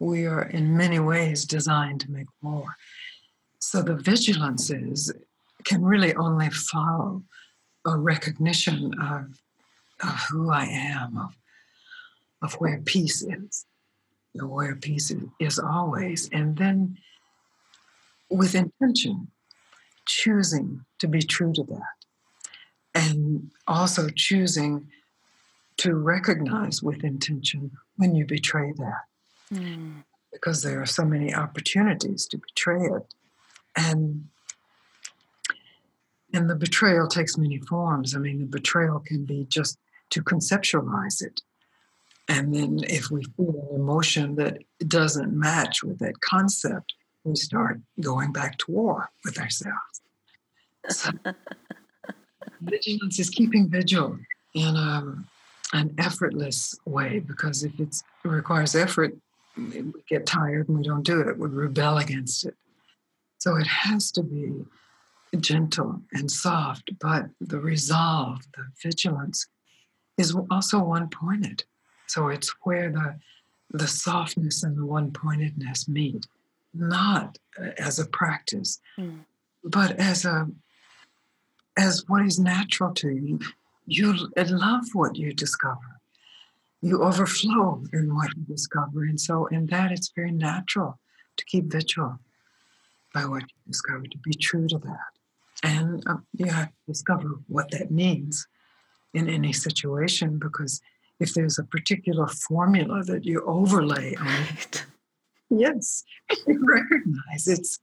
we 0.00 0.26
are 0.26 0.42
in 0.42 0.76
many 0.76 0.98
ways 0.98 1.44
designed 1.44 2.00
to 2.00 2.10
make 2.10 2.26
war. 2.42 2.66
So 3.64 3.80
the 3.80 3.94
vigilances 3.96 5.10
can 5.64 5.82
really 5.82 6.14
only 6.14 6.50
follow 6.50 7.22
a 7.86 7.96
recognition 7.96 8.92
of, 9.00 9.40
of 10.02 10.20
who 10.28 10.50
I 10.50 10.66
am, 10.66 11.16
of, 11.16 11.36
of 12.42 12.52
where 12.60 12.82
peace 12.84 13.22
is, 13.22 13.64
where 14.34 14.76
peace 14.76 15.10
is 15.40 15.58
always. 15.58 16.28
And 16.30 16.58
then 16.58 16.98
with 18.28 18.54
intention, 18.54 19.28
choosing 20.04 20.84
to 20.98 21.08
be 21.08 21.22
true 21.22 21.54
to 21.54 21.62
that. 21.62 21.96
And 22.94 23.50
also 23.66 24.10
choosing 24.10 24.88
to 25.78 25.94
recognize 25.94 26.82
with 26.82 27.02
intention 27.02 27.70
when 27.96 28.14
you 28.14 28.26
betray 28.26 28.72
that. 28.72 29.04
Mm. 29.54 30.04
Because 30.32 30.62
there 30.62 30.82
are 30.82 30.86
so 30.86 31.06
many 31.06 31.34
opportunities 31.34 32.26
to 32.26 32.36
betray 32.36 32.84
it. 32.84 33.14
And 33.76 34.28
and 36.32 36.50
the 36.50 36.56
betrayal 36.56 37.06
takes 37.06 37.38
many 37.38 37.58
forms. 37.58 38.16
I 38.16 38.18
mean, 38.18 38.40
the 38.40 38.46
betrayal 38.46 38.98
can 38.98 39.24
be 39.24 39.46
just 39.48 39.78
to 40.10 40.22
conceptualize 40.22 41.22
it. 41.22 41.40
And 42.28 42.52
then 42.52 42.80
if 42.88 43.10
we 43.10 43.22
feel 43.36 43.68
an 43.70 43.80
emotion 43.80 44.34
that 44.36 44.58
doesn't 44.88 45.32
match 45.32 45.84
with 45.84 45.98
that 46.00 46.20
concept, 46.20 46.94
we 47.22 47.36
start 47.36 47.80
going 48.00 48.32
back 48.32 48.58
to 48.58 48.70
war 48.72 49.10
with 49.24 49.38
ourselves. 49.38 50.02
So, 50.88 51.10
vigilance 52.60 53.18
is 53.18 53.30
keeping 53.30 53.68
vigil 53.68 54.18
in 54.54 54.76
um, 54.76 55.26
an 55.72 55.94
effortless 55.98 56.76
way 56.84 57.20
because 57.20 57.62
if 57.62 57.78
it 57.78 58.02
requires 58.24 58.74
effort, 58.74 59.14
we 59.56 59.92
get 60.08 60.26
tired 60.26 60.68
and 60.68 60.78
we 60.78 60.84
don't 60.84 61.04
do 61.04 61.20
it. 61.20 61.38
We 61.38 61.48
rebel 61.48 61.98
against 61.98 62.46
it. 62.46 62.56
So 63.44 63.56
it 63.56 63.66
has 63.66 64.10
to 64.12 64.22
be 64.22 64.64
gentle 65.38 66.00
and 66.14 66.30
soft, 66.30 66.92
but 66.98 67.26
the 67.42 67.60
resolve, 67.60 68.40
the 68.56 68.64
vigilance 68.82 69.48
is 70.16 70.34
also 70.50 70.82
one 70.82 71.10
pointed. 71.10 71.62
So 72.06 72.28
it's 72.28 72.50
where 72.62 72.90
the 72.90 73.16
the 73.70 73.86
softness 73.86 74.62
and 74.62 74.78
the 74.78 74.86
one 74.86 75.10
pointedness 75.10 75.86
meet, 75.88 76.26
not 76.72 77.36
as 77.76 77.98
a 77.98 78.06
practice, 78.06 78.80
mm. 78.98 79.18
but 79.62 79.90
as 80.00 80.24
a 80.24 80.48
as 81.76 82.02
what 82.08 82.24
is 82.24 82.38
natural 82.38 82.94
to 82.94 83.10
you. 83.10 83.40
You 83.86 84.14
love 84.36 84.84
what 84.94 85.16
you 85.16 85.34
discover. 85.34 86.00
You 86.80 87.02
overflow 87.02 87.84
in 87.92 88.14
what 88.14 88.34
you 88.34 88.44
discover. 88.44 89.02
And 89.02 89.20
so 89.20 89.44
in 89.48 89.66
that 89.66 89.92
it's 89.92 90.12
very 90.16 90.32
natural 90.32 90.98
to 91.36 91.44
keep 91.44 91.66
vigil 91.70 92.18
by 93.14 93.24
what 93.24 93.42
you 93.42 93.56
discover, 93.68 94.02
to 94.02 94.18
be 94.18 94.34
true 94.34 94.66
to 94.68 94.78
that. 94.78 95.12
And 95.62 96.02
uh, 96.06 96.16
you 96.36 96.46
have 96.46 96.68
to 96.68 96.74
discover 96.86 97.36
what 97.46 97.70
that 97.70 97.90
means 97.90 98.46
in 99.14 99.28
any 99.30 99.52
situation 99.52 100.38
because 100.38 100.82
if 101.20 101.32
there's 101.32 101.58
a 101.58 101.64
particular 101.64 102.26
formula 102.26 103.04
that 103.04 103.24
you 103.24 103.42
overlay 103.46 104.16
on 104.16 104.42
it, 104.58 104.84
yes, 105.48 106.04
you 106.46 106.60
recognize 106.66 107.46
it's, 107.46 107.78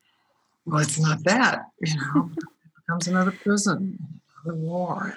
well, 0.65 0.81
it's 0.81 0.99
not 0.99 1.23
that, 1.23 1.61
you 1.79 1.95
know, 1.95 2.29
it 2.37 2.71
becomes 2.85 3.07
another 3.07 3.31
prison, 3.31 3.97
another 4.43 4.59
war, 4.59 5.15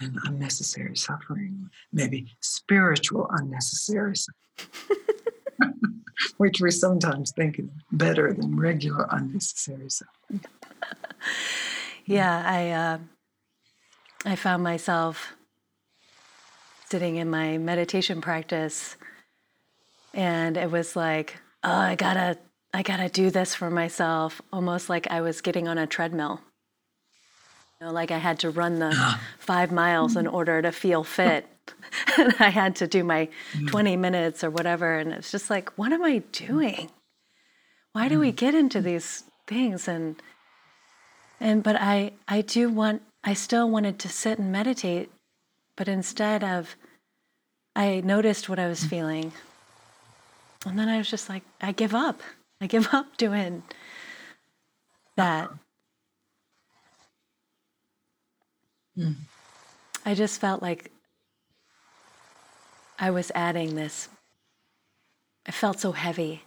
and 0.00 0.16
unnecessary 0.26 0.96
suffering, 0.96 1.70
maybe 1.92 2.26
spiritual 2.40 3.26
unnecessary 3.30 4.14
suffering. 4.16 5.04
which 6.36 6.60
we 6.60 6.70
sometimes 6.70 7.32
think 7.32 7.58
is 7.58 7.66
better 7.92 8.32
than 8.32 8.58
regular 8.58 9.06
unnecessary 9.10 9.90
suffering. 9.90 10.44
yeah, 12.04 12.42
I 12.46 12.70
uh, 12.70 12.98
I 14.24 14.36
found 14.36 14.62
myself 14.62 15.36
sitting 16.90 17.16
in 17.16 17.30
my 17.30 17.58
meditation 17.58 18.20
practice, 18.20 18.96
and 20.14 20.56
it 20.56 20.70
was 20.70 20.96
like, 20.96 21.36
oh, 21.62 21.70
I 21.70 21.94
gotta, 21.94 22.38
I 22.72 22.82
gotta 22.82 23.08
do 23.08 23.30
this 23.30 23.54
for 23.54 23.70
myself, 23.70 24.40
almost 24.52 24.88
like 24.88 25.10
I 25.10 25.20
was 25.20 25.40
getting 25.40 25.68
on 25.68 25.78
a 25.78 25.86
treadmill. 25.86 26.40
You 27.80 27.86
know, 27.86 27.92
like 27.92 28.10
I 28.10 28.18
had 28.18 28.40
to 28.40 28.50
run 28.50 28.78
the 28.78 29.18
five 29.38 29.70
miles 29.70 30.16
in 30.16 30.26
order 30.26 30.62
to 30.62 30.72
feel 30.72 31.04
fit. 31.04 31.46
and 32.18 32.34
I 32.38 32.50
had 32.50 32.76
to 32.76 32.86
do 32.86 33.04
my 33.04 33.28
mm. 33.52 33.68
20 33.68 33.96
minutes 33.96 34.42
or 34.44 34.50
whatever. 34.50 34.98
And 34.98 35.12
it's 35.12 35.30
just 35.30 35.50
like, 35.50 35.70
what 35.76 35.92
am 35.92 36.04
I 36.04 36.18
doing? 36.32 36.90
Why 37.92 38.08
do 38.08 38.18
we 38.18 38.32
mm. 38.32 38.36
get 38.36 38.54
into 38.54 38.80
these 38.80 39.24
things? 39.46 39.88
And 39.88 40.16
and 41.40 41.62
but 41.62 41.76
I 41.76 42.12
I 42.26 42.40
do 42.42 42.68
want 42.68 43.02
I 43.24 43.34
still 43.34 43.68
wanted 43.68 43.98
to 44.00 44.08
sit 44.08 44.38
and 44.38 44.52
meditate, 44.52 45.10
but 45.76 45.88
instead 45.88 46.42
of 46.44 46.76
I 47.74 48.00
noticed 48.00 48.48
what 48.48 48.58
I 48.58 48.66
was 48.66 48.84
mm. 48.84 48.88
feeling. 48.90 49.32
And 50.66 50.78
then 50.78 50.88
I 50.88 50.98
was 50.98 51.08
just 51.08 51.28
like, 51.28 51.44
I 51.60 51.72
give 51.72 51.94
up. 51.94 52.20
I 52.60 52.66
give 52.66 52.88
up 52.92 53.16
doing 53.16 53.62
that. 55.16 55.50
Mm. 58.98 59.14
I 60.04 60.14
just 60.14 60.40
felt 60.40 60.62
like 60.62 60.90
I 62.98 63.10
was 63.10 63.30
adding 63.34 63.74
this. 63.74 64.08
I 65.46 65.50
felt 65.50 65.80
so 65.80 65.92
heavy. 65.92 66.42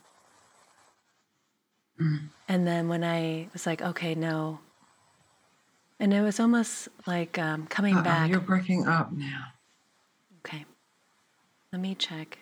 Mm. 2.00 2.30
And 2.48 2.68
then 2.68 2.90
when 2.90 3.04
I 3.04 3.48
was 3.54 3.66
like, 3.66 3.82
okay, 3.82 4.16
no. 4.16 4.60
And 6.00 6.14
it 6.14 6.22
was 6.22 6.40
almost 6.40 6.90
like 7.06 7.38
um, 7.38 7.68
coming 7.68 7.96
Uh-oh, 7.96 8.04
back. 8.04 8.30
You're 8.30 8.40
breaking 8.40 8.88
up 8.88 9.12
now. 9.12 9.46
Okay. 10.40 10.66
Let 11.72 11.82
me 11.82 11.96
check. 11.96 12.40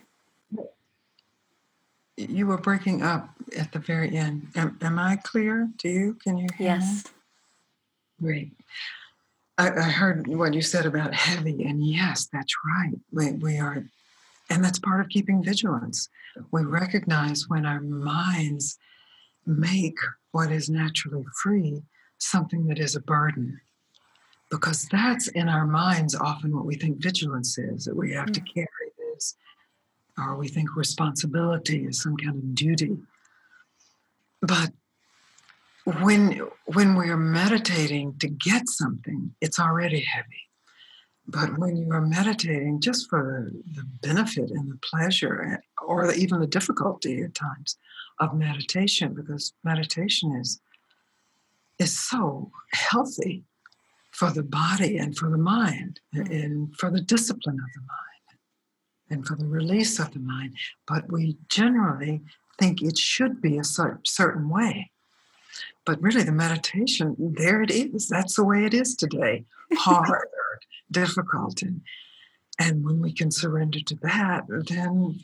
You 2.18 2.48
were 2.48 2.58
breaking 2.58 3.04
up 3.04 3.30
at 3.58 3.72
the 3.72 3.80
very 3.80 4.16
end. 4.16 4.48
Am, 4.56 4.78
am 4.82 5.00
I 5.00 5.18
clear 5.18 5.70
to 5.78 5.90
you? 5.90 6.18
Can 6.24 6.38
you 6.38 6.48
hear 6.58 6.68
yes. 6.68 7.06
me? 7.06 7.12
Great. 8.22 8.52
I, 9.58 9.70
I, 9.70 9.84
heard 9.84 10.28
what 10.28 10.54
you 10.54 10.62
said 10.62 10.86
about 10.86 11.14
heavy, 11.14 11.64
and 11.66 11.86
yes, 11.86 12.28
that's 12.32 12.54
right. 12.66 12.94
We, 13.12 13.32
we 13.34 13.58
are 13.58 13.86
and 14.50 14.64
that's 14.64 14.80
part 14.80 15.02
of 15.02 15.10
keeping 15.10 15.44
vigilance. 15.44 16.10
We 16.52 16.64
recognize 16.64 17.48
when 17.48 17.66
our 17.66 17.82
minds 17.82 18.78
make 19.46 19.98
what 20.32 20.52
is 20.52 20.70
naturally 20.70 21.26
free 21.42 21.84
something 22.18 22.68
that 22.68 22.80
is 22.80 22.96
a 22.96 23.02
burden. 23.02 23.60
Because 24.52 24.88
that's 24.92 25.28
in 25.30 25.48
our 25.48 25.66
minds 25.66 26.16
often 26.16 26.56
what 26.56 26.66
we 26.66 26.76
think 26.76 27.02
vigilance 27.02 27.58
is 27.58 27.86
that 27.86 27.96
we 27.96 28.14
have 28.14 28.32
to 28.32 28.42
mm. 28.42 28.54
carry 28.54 28.92
this, 28.98 29.36
or 30.18 30.36
we 30.36 30.48
think 30.48 30.76
responsibility 30.76 31.86
is 31.86 32.02
some 32.02 32.18
kind 32.18 32.36
of 32.36 32.56
duty. 32.56 32.98
But 34.42 34.72
when 36.02 36.42
when 36.66 36.96
we 36.96 37.10
are 37.10 37.18
meditating 37.18 38.18
to 38.20 38.28
get 38.28 38.68
something, 38.68 39.36
it's 39.40 39.60
already 39.60 40.02
heavy. 40.02 40.49
But 41.32 41.60
when 41.60 41.78
you 41.78 41.92
are 41.92 42.02
meditating 42.02 42.82
just 42.82 43.08
for 43.08 43.52
the 43.76 43.84
benefit 44.02 44.50
and 44.50 44.72
the 44.72 44.78
pleasure, 44.78 45.62
or 45.86 46.12
even 46.14 46.40
the 46.40 46.48
difficulty 46.48 47.22
at 47.22 47.36
times 47.36 47.78
of 48.20 48.34
meditation, 48.34 49.14
because 49.14 49.54
meditation 49.64 50.36
is, 50.36 50.60
is 51.78 51.98
so 51.98 52.52
healthy 52.74 53.44
for 54.12 54.32
the 54.32 54.44
body 54.44 54.98
and 54.98 55.16
for 55.16 55.30
the 55.30 55.38
mind, 55.38 56.00
mm. 56.16 56.30
and 56.32 56.76
for 56.76 56.90
the 56.90 57.02
discipline 57.02 57.60
of 57.60 57.74
the 57.76 57.82
mind, 57.82 58.40
and 59.12 59.28
for 59.28 59.36
the 59.36 59.46
release 59.46 60.00
of 60.00 60.12
the 60.12 60.20
mind. 60.20 60.56
But 60.88 61.12
we 61.12 61.38
generally 61.48 62.22
think 62.58 62.82
it 62.82 62.98
should 62.98 63.40
be 63.40 63.60
a 63.60 63.64
certain 63.64 64.50
way. 64.50 64.90
But 65.86 66.02
really, 66.02 66.24
the 66.24 66.32
meditation, 66.32 67.16
there 67.20 67.62
it 67.62 67.72
is. 67.72 68.08
That's 68.08 68.36
the 68.36 68.44
way 68.44 68.66
it 68.66 68.74
is 68.74 68.96
today. 68.96 69.46
Hard 69.74 70.28
difficult. 70.92 71.62
And, 71.62 71.82
and 72.60 72.84
when 72.84 73.00
we 73.00 73.14
can 73.14 73.32
surrender 73.32 73.80
to 73.80 73.96
that, 74.04 74.44
then 74.68 75.20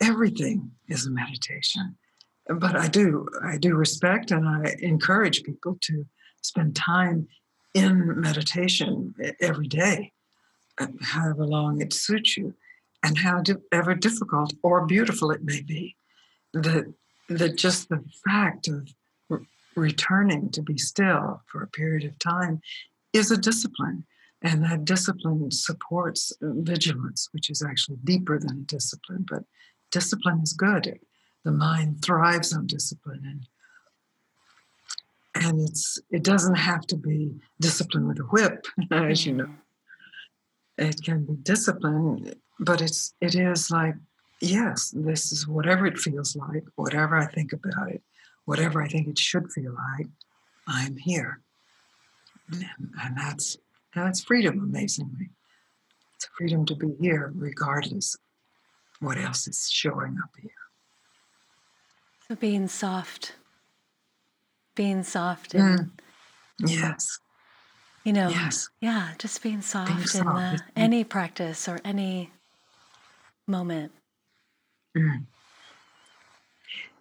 everything 0.00 0.72
is 0.88 1.06
a 1.06 1.10
meditation. 1.10 1.96
But 2.48 2.76
I 2.76 2.88
do, 2.88 3.26
I 3.44 3.58
do 3.58 3.74
respect 3.74 4.30
and 4.30 4.48
I 4.48 4.74
encourage 4.80 5.42
people 5.42 5.76
to 5.82 6.06
spend 6.40 6.74
time 6.74 7.28
in 7.74 8.20
meditation 8.20 9.14
every 9.40 9.68
day, 9.68 10.12
uh, 10.78 10.86
however 11.02 11.44
long 11.44 11.82
it 11.82 11.92
suits 11.92 12.36
you, 12.36 12.54
and 13.02 13.18
however 13.18 13.94
difficult 13.94 14.54
or 14.62 14.86
beautiful 14.86 15.30
it 15.30 15.44
may 15.44 15.60
be. 15.60 15.94
That, 16.54 16.92
that 17.28 17.56
just 17.56 17.90
the 17.90 18.02
fact 18.24 18.68
of 18.68 18.88
returning 19.76 20.50
to 20.50 20.62
be 20.62 20.78
still 20.78 21.42
for 21.46 21.62
a 21.62 21.68
period 21.68 22.04
of 22.04 22.18
time 22.18 22.60
is 23.12 23.30
a 23.30 23.36
discipline 23.36 24.04
And 24.42 24.62
that 24.64 24.84
discipline 24.84 25.50
supports 25.50 26.32
vigilance, 26.40 27.28
which 27.32 27.50
is 27.50 27.62
actually 27.62 27.98
deeper 28.04 28.38
than 28.38 28.64
discipline, 28.64 29.26
but 29.28 29.42
discipline 29.90 30.40
is 30.42 30.52
good. 30.52 31.00
The 31.44 31.50
mind 31.50 32.04
thrives 32.04 32.52
on 32.52 32.66
discipline 32.66 33.22
and 33.24 33.48
and 35.34 35.60
it's 35.60 35.98
it 36.10 36.24
doesn't 36.24 36.56
have 36.56 36.86
to 36.88 36.96
be 36.96 37.32
discipline 37.60 38.08
with 38.08 38.18
a 38.18 38.24
whip, 38.24 38.66
as 38.90 39.24
you 39.26 39.34
know. 39.34 39.44
Mm-hmm. 39.44 40.84
It 40.86 41.02
can 41.02 41.24
be 41.24 41.34
discipline, 41.42 42.32
but 42.60 42.80
it's 42.80 43.14
it 43.20 43.34
is 43.34 43.70
like, 43.70 43.94
yes, 44.40 44.92
this 44.96 45.32
is 45.32 45.46
whatever 45.46 45.86
it 45.86 45.98
feels 45.98 46.36
like, 46.36 46.64
whatever 46.76 47.16
I 47.16 47.26
think 47.26 47.52
about 47.52 47.90
it, 47.90 48.02
whatever 48.44 48.82
I 48.82 48.88
think 48.88 49.08
it 49.08 49.18
should 49.18 49.50
feel 49.52 49.74
like, 49.96 50.06
I'm 50.66 50.96
here. 50.96 51.40
And, 52.52 52.64
and 53.02 53.16
that's 53.16 53.56
that's 54.04 54.22
freedom, 54.22 54.58
amazingly. 54.60 55.30
It's 56.16 56.28
freedom 56.36 56.66
to 56.66 56.74
be 56.74 56.94
here 57.00 57.32
regardless 57.34 58.16
what 59.00 59.18
else 59.18 59.46
is 59.46 59.68
showing 59.70 60.16
up 60.22 60.30
here. 60.40 60.50
So 62.28 62.34
being 62.34 62.68
soft, 62.68 63.34
being 64.74 65.02
soft 65.02 65.54
and 65.54 65.78
Mm. 65.78 65.90
Yes. 66.60 67.20
you 68.02 68.12
know, 68.12 68.28
Yes. 68.30 68.68
yeah, 68.80 69.12
just 69.18 69.42
being 69.42 69.62
soft 69.62 69.90
in 69.92 70.06
soft, 70.06 70.58
the, 70.58 70.80
any 70.80 71.04
practice 71.04 71.68
or 71.68 71.78
any 71.84 72.32
moment. 73.46 73.92
Mm. 74.96 75.26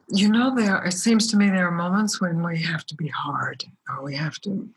You 0.10 0.30
know, 0.30 0.56
there 0.56 0.86
it 0.86 0.94
seems 0.94 1.28
to 1.28 1.38
me 1.38 1.50
there 1.50 1.68
are 1.68 1.72
moments 1.72 2.22
when 2.22 2.44
we 2.44 2.62
have 2.62 2.86
to 2.86 2.96
be 2.96 3.08
hard, 3.08 3.66
or 3.90 4.04
we 4.04 4.16
have 4.16 4.40
to 4.42 4.70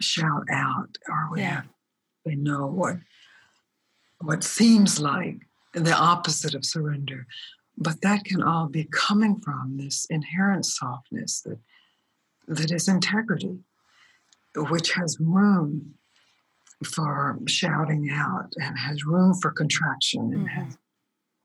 shout 0.00 0.44
out, 0.50 0.96
or 1.08 1.30
we 1.32 1.40
Yeah. 1.40 1.62
to 2.26 2.36
know 2.36 2.66
what 2.66 2.96
what 4.20 4.42
seems 4.42 4.98
like 4.98 5.46
the 5.74 5.94
opposite 5.94 6.54
of 6.54 6.64
surrender. 6.64 7.26
But 7.76 8.00
that 8.00 8.24
can 8.24 8.42
all 8.42 8.66
be 8.66 8.84
coming 8.84 9.38
from 9.40 9.76
this 9.76 10.06
inherent 10.06 10.64
softness 10.64 11.42
that 11.42 11.60
that 12.48 12.70
is 12.70 12.88
integrity, 12.88 13.62
which 14.54 14.92
has 14.92 15.18
room 15.20 15.98
for 16.84 17.38
shouting 17.46 18.08
out 18.10 18.54
and 18.56 18.78
has 18.78 19.04
room 19.04 19.34
for 19.34 19.50
contraction 19.50 20.32
and 20.32 20.46
Mhm. 20.46 20.48
has 20.48 20.78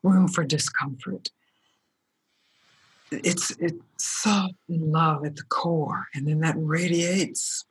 room 0.04 0.28
for 0.30 0.44
discomfort. 0.46 1.30
It's 3.12 3.52
it's 3.60 3.84
soft 3.98 4.54
and 4.70 4.92
love 4.92 5.26
at 5.26 5.36
the 5.36 5.44
core, 5.44 6.08
and 6.14 6.26
then 6.26 6.40
that 6.40 6.56
radiates, 6.58 7.66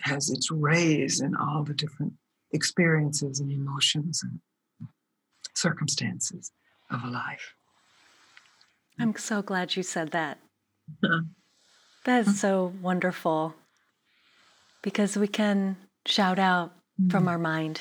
has 0.00 0.28
its 0.28 0.50
rays 0.50 1.20
in 1.20 1.36
all 1.36 1.62
the 1.62 1.74
different 1.74 2.14
experiences 2.52 3.38
and 3.38 3.50
emotions 3.50 4.22
and 4.24 4.40
circumstances 5.54 6.50
of 6.90 7.04
a 7.04 7.06
life. 7.06 7.54
I'm 8.98 9.16
so 9.16 9.40
glad 9.40 9.76
you 9.76 9.82
said 9.82 10.10
that. 10.10 10.38
Uh-huh. 11.02 11.22
That 12.04 12.20
is 12.22 12.28
uh-huh. 12.28 12.36
so 12.36 12.74
wonderful 12.82 13.54
because 14.82 15.16
we 15.16 15.28
can 15.28 15.76
shout 16.06 16.38
out 16.38 16.72
from 17.08 17.24
mm. 17.24 17.28
our 17.28 17.38
mind, 17.38 17.80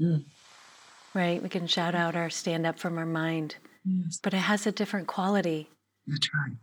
Mm. 0.00 0.24
right? 1.12 1.42
We 1.42 1.48
can 1.48 1.66
shout 1.66 1.94
out 1.94 2.16
our 2.16 2.30
stand 2.30 2.66
up 2.66 2.78
from 2.78 2.98
our 2.98 3.06
mind, 3.06 3.56
Yes, 3.84 4.18
but 4.22 4.32
it 4.32 4.38
has 4.38 4.66
a 4.66 4.72
different 4.72 5.06
quality 5.06 5.68
that's 6.08 6.34
right. 6.34 6.56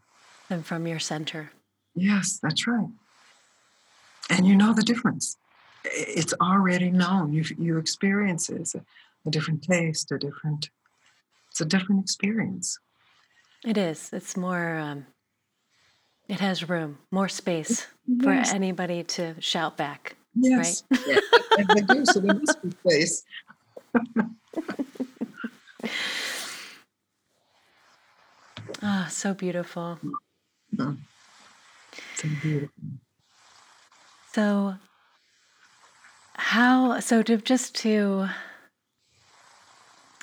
And 0.49 0.65
from 0.65 0.87
your 0.87 0.99
center. 0.99 1.51
Yes, 1.95 2.39
that's 2.41 2.67
right. 2.67 2.89
And 4.29 4.45
you 4.45 4.55
know 4.55 4.73
the 4.73 4.83
difference. 4.83 5.37
It's 5.83 6.33
already 6.41 6.89
known. 6.89 7.31
You 7.31 7.43
you 7.57 7.77
experience 7.77 8.49
it. 8.49 8.61
It's 8.61 8.75
a, 8.75 8.83
a 9.25 9.29
different 9.29 9.63
taste, 9.63 10.11
a 10.11 10.17
different. 10.17 10.69
It's 11.51 11.61
a 11.61 11.65
different 11.65 12.03
experience. 12.03 12.79
It 13.65 13.77
is. 13.77 14.11
It's 14.13 14.37
more, 14.37 14.77
um, 14.77 15.07
it 16.27 16.39
has 16.39 16.69
room, 16.69 16.99
more 17.11 17.29
space 17.29 17.87
for 18.21 18.31
anybody 18.31 19.03
to 19.03 19.35
shout 19.39 19.77
back. 19.77 20.17
Yes, 20.35 20.83
they 20.91 21.81
do. 21.81 22.05
So 22.05 22.19
there 22.19 22.35
must 22.35 22.61
be 22.61 22.71
space. 22.71 23.23
Ah, 28.81 29.07
so 29.09 29.33
beautiful. 29.33 29.99
So 30.77 32.27
beautiful. 32.41 32.83
So, 34.33 34.75
how, 36.33 36.99
so 36.99 37.23
to 37.23 37.37
just 37.37 37.75
to, 37.75 38.27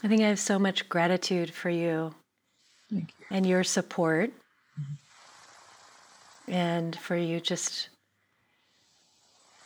I 0.04 0.08
think 0.08 0.22
I 0.22 0.28
have 0.28 0.38
so 0.38 0.58
much 0.58 0.88
gratitude 0.88 1.52
for 1.52 1.70
you 1.70 2.14
Thank 2.90 3.14
you. 3.18 3.26
and 3.30 3.46
your 3.46 3.64
support 3.64 4.30
mm-hmm. 4.78 6.52
and 6.52 6.96
for 6.98 7.16
you 7.16 7.40
just, 7.40 7.88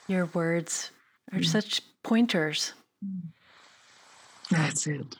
your 0.07 0.27
words 0.27 0.91
are 1.33 1.41
mm-hmm. 1.41 1.45
such 1.45 1.83
pointers. 2.05 2.73
Mm-hmm. 3.05 4.55
That's 4.55 4.87
it. 4.87 5.17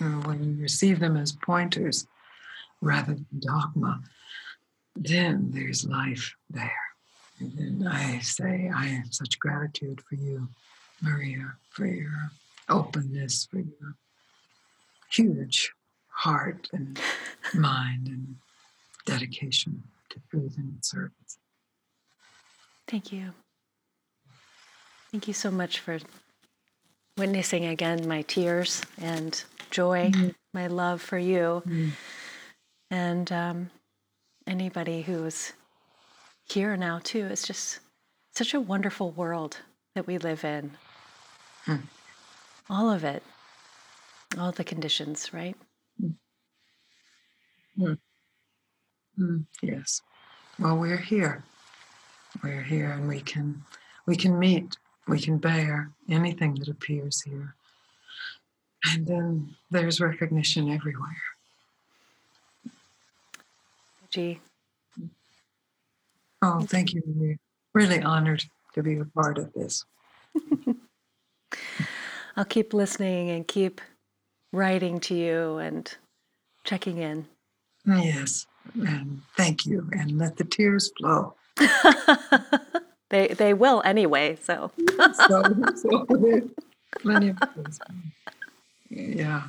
And 0.00 0.26
when 0.26 0.42
you 0.42 0.62
receive 0.62 0.98
them 0.98 1.18
as 1.18 1.32
pointers 1.32 2.06
rather 2.82 3.14
than 3.14 3.26
dogma, 3.38 4.02
then 4.94 5.50
there's 5.52 5.86
life 5.86 6.34
there. 6.50 6.72
And 7.38 7.52
then 7.56 7.88
I 7.88 8.18
say, 8.18 8.70
I 8.74 8.86
have 8.86 9.14
such 9.14 9.38
gratitude 9.38 10.02
for 10.02 10.16
you, 10.16 10.48
Maria, 11.00 11.54
for 11.70 11.86
your 11.86 12.30
openness, 12.68 13.46
for 13.50 13.58
your 13.58 13.96
huge 15.10 15.72
heart 16.08 16.68
and 16.72 17.00
mind 17.54 18.08
and 18.08 18.36
dedication 19.06 19.82
to 20.10 20.20
truth 20.30 20.56
and 20.58 20.84
service. 20.84 21.38
Thank 22.86 23.12
you. 23.12 23.32
Thank 25.10 25.26
you 25.26 25.34
so 25.34 25.50
much 25.50 25.78
for 25.78 25.98
witnessing 27.16 27.66
again 27.66 28.08
my 28.08 28.22
tears 28.22 28.82
and 29.00 29.42
joy, 29.70 30.10
mm-hmm. 30.10 30.28
my 30.54 30.66
love 30.66 31.00
for 31.00 31.18
you, 31.18 31.62
mm-hmm. 31.66 31.88
And 32.92 33.32
um, 33.32 33.70
anybody 34.46 35.00
who's 35.00 35.54
here 36.44 36.76
now 36.76 37.00
too. 37.02 37.26
It's 37.30 37.46
just 37.46 37.80
such 38.36 38.52
a 38.52 38.60
wonderful 38.60 39.10
world 39.12 39.56
that 39.94 40.06
we 40.06 40.18
live 40.18 40.44
in. 40.44 40.72
Hmm. 41.64 41.76
All 42.68 42.90
of 42.90 43.02
it, 43.02 43.22
all 44.38 44.52
the 44.52 44.62
conditions, 44.62 45.32
right? 45.32 45.56
Mm, 47.78 49.44
yes. 49.62 50.02
Well, 50.58 50.76
we're 50.76 50.96
here. 50.96 51.44
We're 52.42 52.62
here, 52.62 52.90
and 52.92 53.08
we 53.08 53.20
can 53.20 53.62
we 54.06 54.16
can 54.16 54.38
meet. 54.38 54.76
We 55.08 55.18
can 55.18 55.38
bear 55.38 55.90
anything 56.10 56.54
that 56.56 56.68
appears 56.68 57.22
here. 57.22 57.54
And 58.92 59.06
then 59.06 59.56
there's 59.70 60.00
recognition 60.00 60.70
everywhere. 60.70 61.16
Oh, 66.42 66.60
thank 66.60 66.92
you. 66.92 67.36
Really 67.74 68.02
honored 68.02 68.44
to 68.74 68.82
be 68.82 68.98
a 68.98 69.04
part 69.04 69.38
of 69.38 69.52
this. 69.52 69.84
I'll 72.36 72.44
keep 72.44 72.74
listening 72.74 73.30
and 73.30 73.46
keep 73.46 73.80
writing 74.52 75.00
to 75.00 75.14
you 75.14 75.58
and 75.58 75.94
checking 76.64 76.98
in. 76.98 77.26
Yes. 77.86 78.46
And 78.74 79.22
thank 79.36 79.66
you. 79.66 79.88
And 79.92 80.18
let 80.18 80.36
the 80.36 80.44
tears 80.44 80.90
flow. 80.98 81.34
they 83.10 83.28
they 83.28 83.54
will 83.54 83.82
anyway. 83.84 84.36
So 84.42 84.70
So, 85.28 85.42
so 85.74 86.06
plenty 87.00 87.28
of 87.28 87.38
tears. 87.54 87.78
Yeah. 88.88 89.42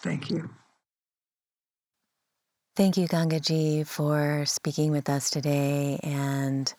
Thank 0.00 0.30
you. 0.30 0.50
Thank 2.74 2.96
you, 2.96 3.06
Gangaji, 3.06 3.86
for 3.86 4.46
speaking 4.46 4.92
with 4.92 5.10
us 5.10 5.28
today 5.28 6.00
and 6.02 6.72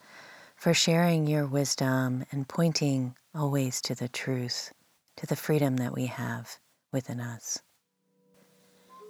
for 0.55 0.73
sharing 0.73 1.27
your 1.27 1.45
wisdom 1.45 2.25
and 2.31 2.47
pointing 2.47 3.15
always 3.35 3.79
to 3.81 3.93
the 3.93 4.07
truth, 4.07 4.73
to 5.17 5.27
the 5.27 5.35
freedom 5.35 5.77
that 5.77 5.93
we 5.93 6.07
have 6.07 6.57
within 6.91 7.19
us. 7.19 7.61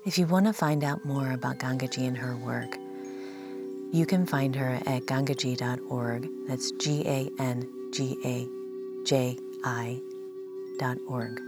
If 0.05 0.17
you 0.17 0.27
want 0.27 0.45
to 0.47 0.51
find 0.51 0.83
out 0.83 1.05
more 1.05 1.31
about 1.31 1.59
Gangaji 1.59 2.05
and 2.05 2.17
her 2.17 2.35
work, 2.35 2.75
you 3.93 4.05
can 4.05 4.25
find 4.25 4.53
her 4.53 4.77
at 4.85 5.03
gangaji.org. 5.03 6.27
That's 6.49 6.71
G 6.71 7.03
A 7.07 7.29
N 7.39 7.91
G 7.93 8.17
A 8.25 8.45
J 9.05 9.37
I 9.63 10.01
dot 10.79 10.97
org. 11.07 11.39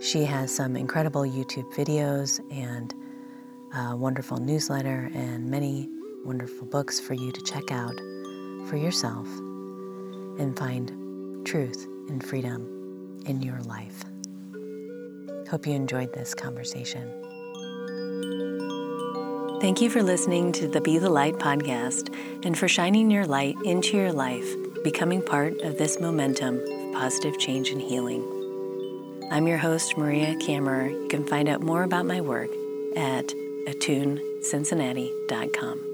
She 0.00 0.24
has 0.24 0.54
some 0.54 0.76
incredible 0.76 1.22
YouTube 1.22 1.74
videos 1.74 2.38
and 2.52 2.94
a 3.76 3.96
wonderful 3.96 4.38
newsletter 4.38 5.10
and 5.14 5.50
many 5.50 5.88
wonderful 6.24 6.66
books 6.66 7.00
for 7.00 7.14
you 7.14 7.32
to 7.32 7.42
check 7.42 7.72
out 7.72 7.96
for 8.68 8.76
yourself 8.76 9.26
and 10.38 10.56
find 10.56 11.44
truth 11.44 11.86
and 12.08 12.24
freedom 12.24 13.22
in 13.26 13.42
your 13.42 13.60
life. 13.62 14.04
Hope 15.50 15.66
you 15.66 15.74
enjoyed 15.74 16.12
this 16.12 16.34
conversation. 16.34 17.10
Thank 19.60 19.80
you 19.80 19.90
for 19.90 20.02
listening 20.02 20.52
to 20.52 20.68
the 20.68 20.80
Be 20.80 20.98
the 20.98 21.10
Light 21.10 21.34
podcast 21.34 22.14
and 22.44 22.56
for 22.56 22.68
shining 22.68 23.10
your 23.10 23.26
light 23.26 23.56
into 23.64 23.96
your 23.96 24.12
life, 24.12 24.46
becoming 24.84 25.22
part 25.22 25.60
of 25.62 25.78
this 25.78 25.98
momentum 25.98 26.60
of 26.60 26.92
positive 26.94 27.38
change 27.38 27.70
and 27.70 27.80
healing. 27.80 28.22
I'm 29.32 29.48
your 29.48 29.58
host, 29.58 29.96
Maria 29.96 30.36
Kammerer. 30.36 30.90
You 30.90 31.08
can 31.08 31.26
find 31.26 31.48
out 31.48 31.60
more 31.62 31.82
about 31.82 32.06
my 32.06 32.20
work 32.20 32.50
at 32.94 33.34
attunecincinnati.com. 33.66 35.93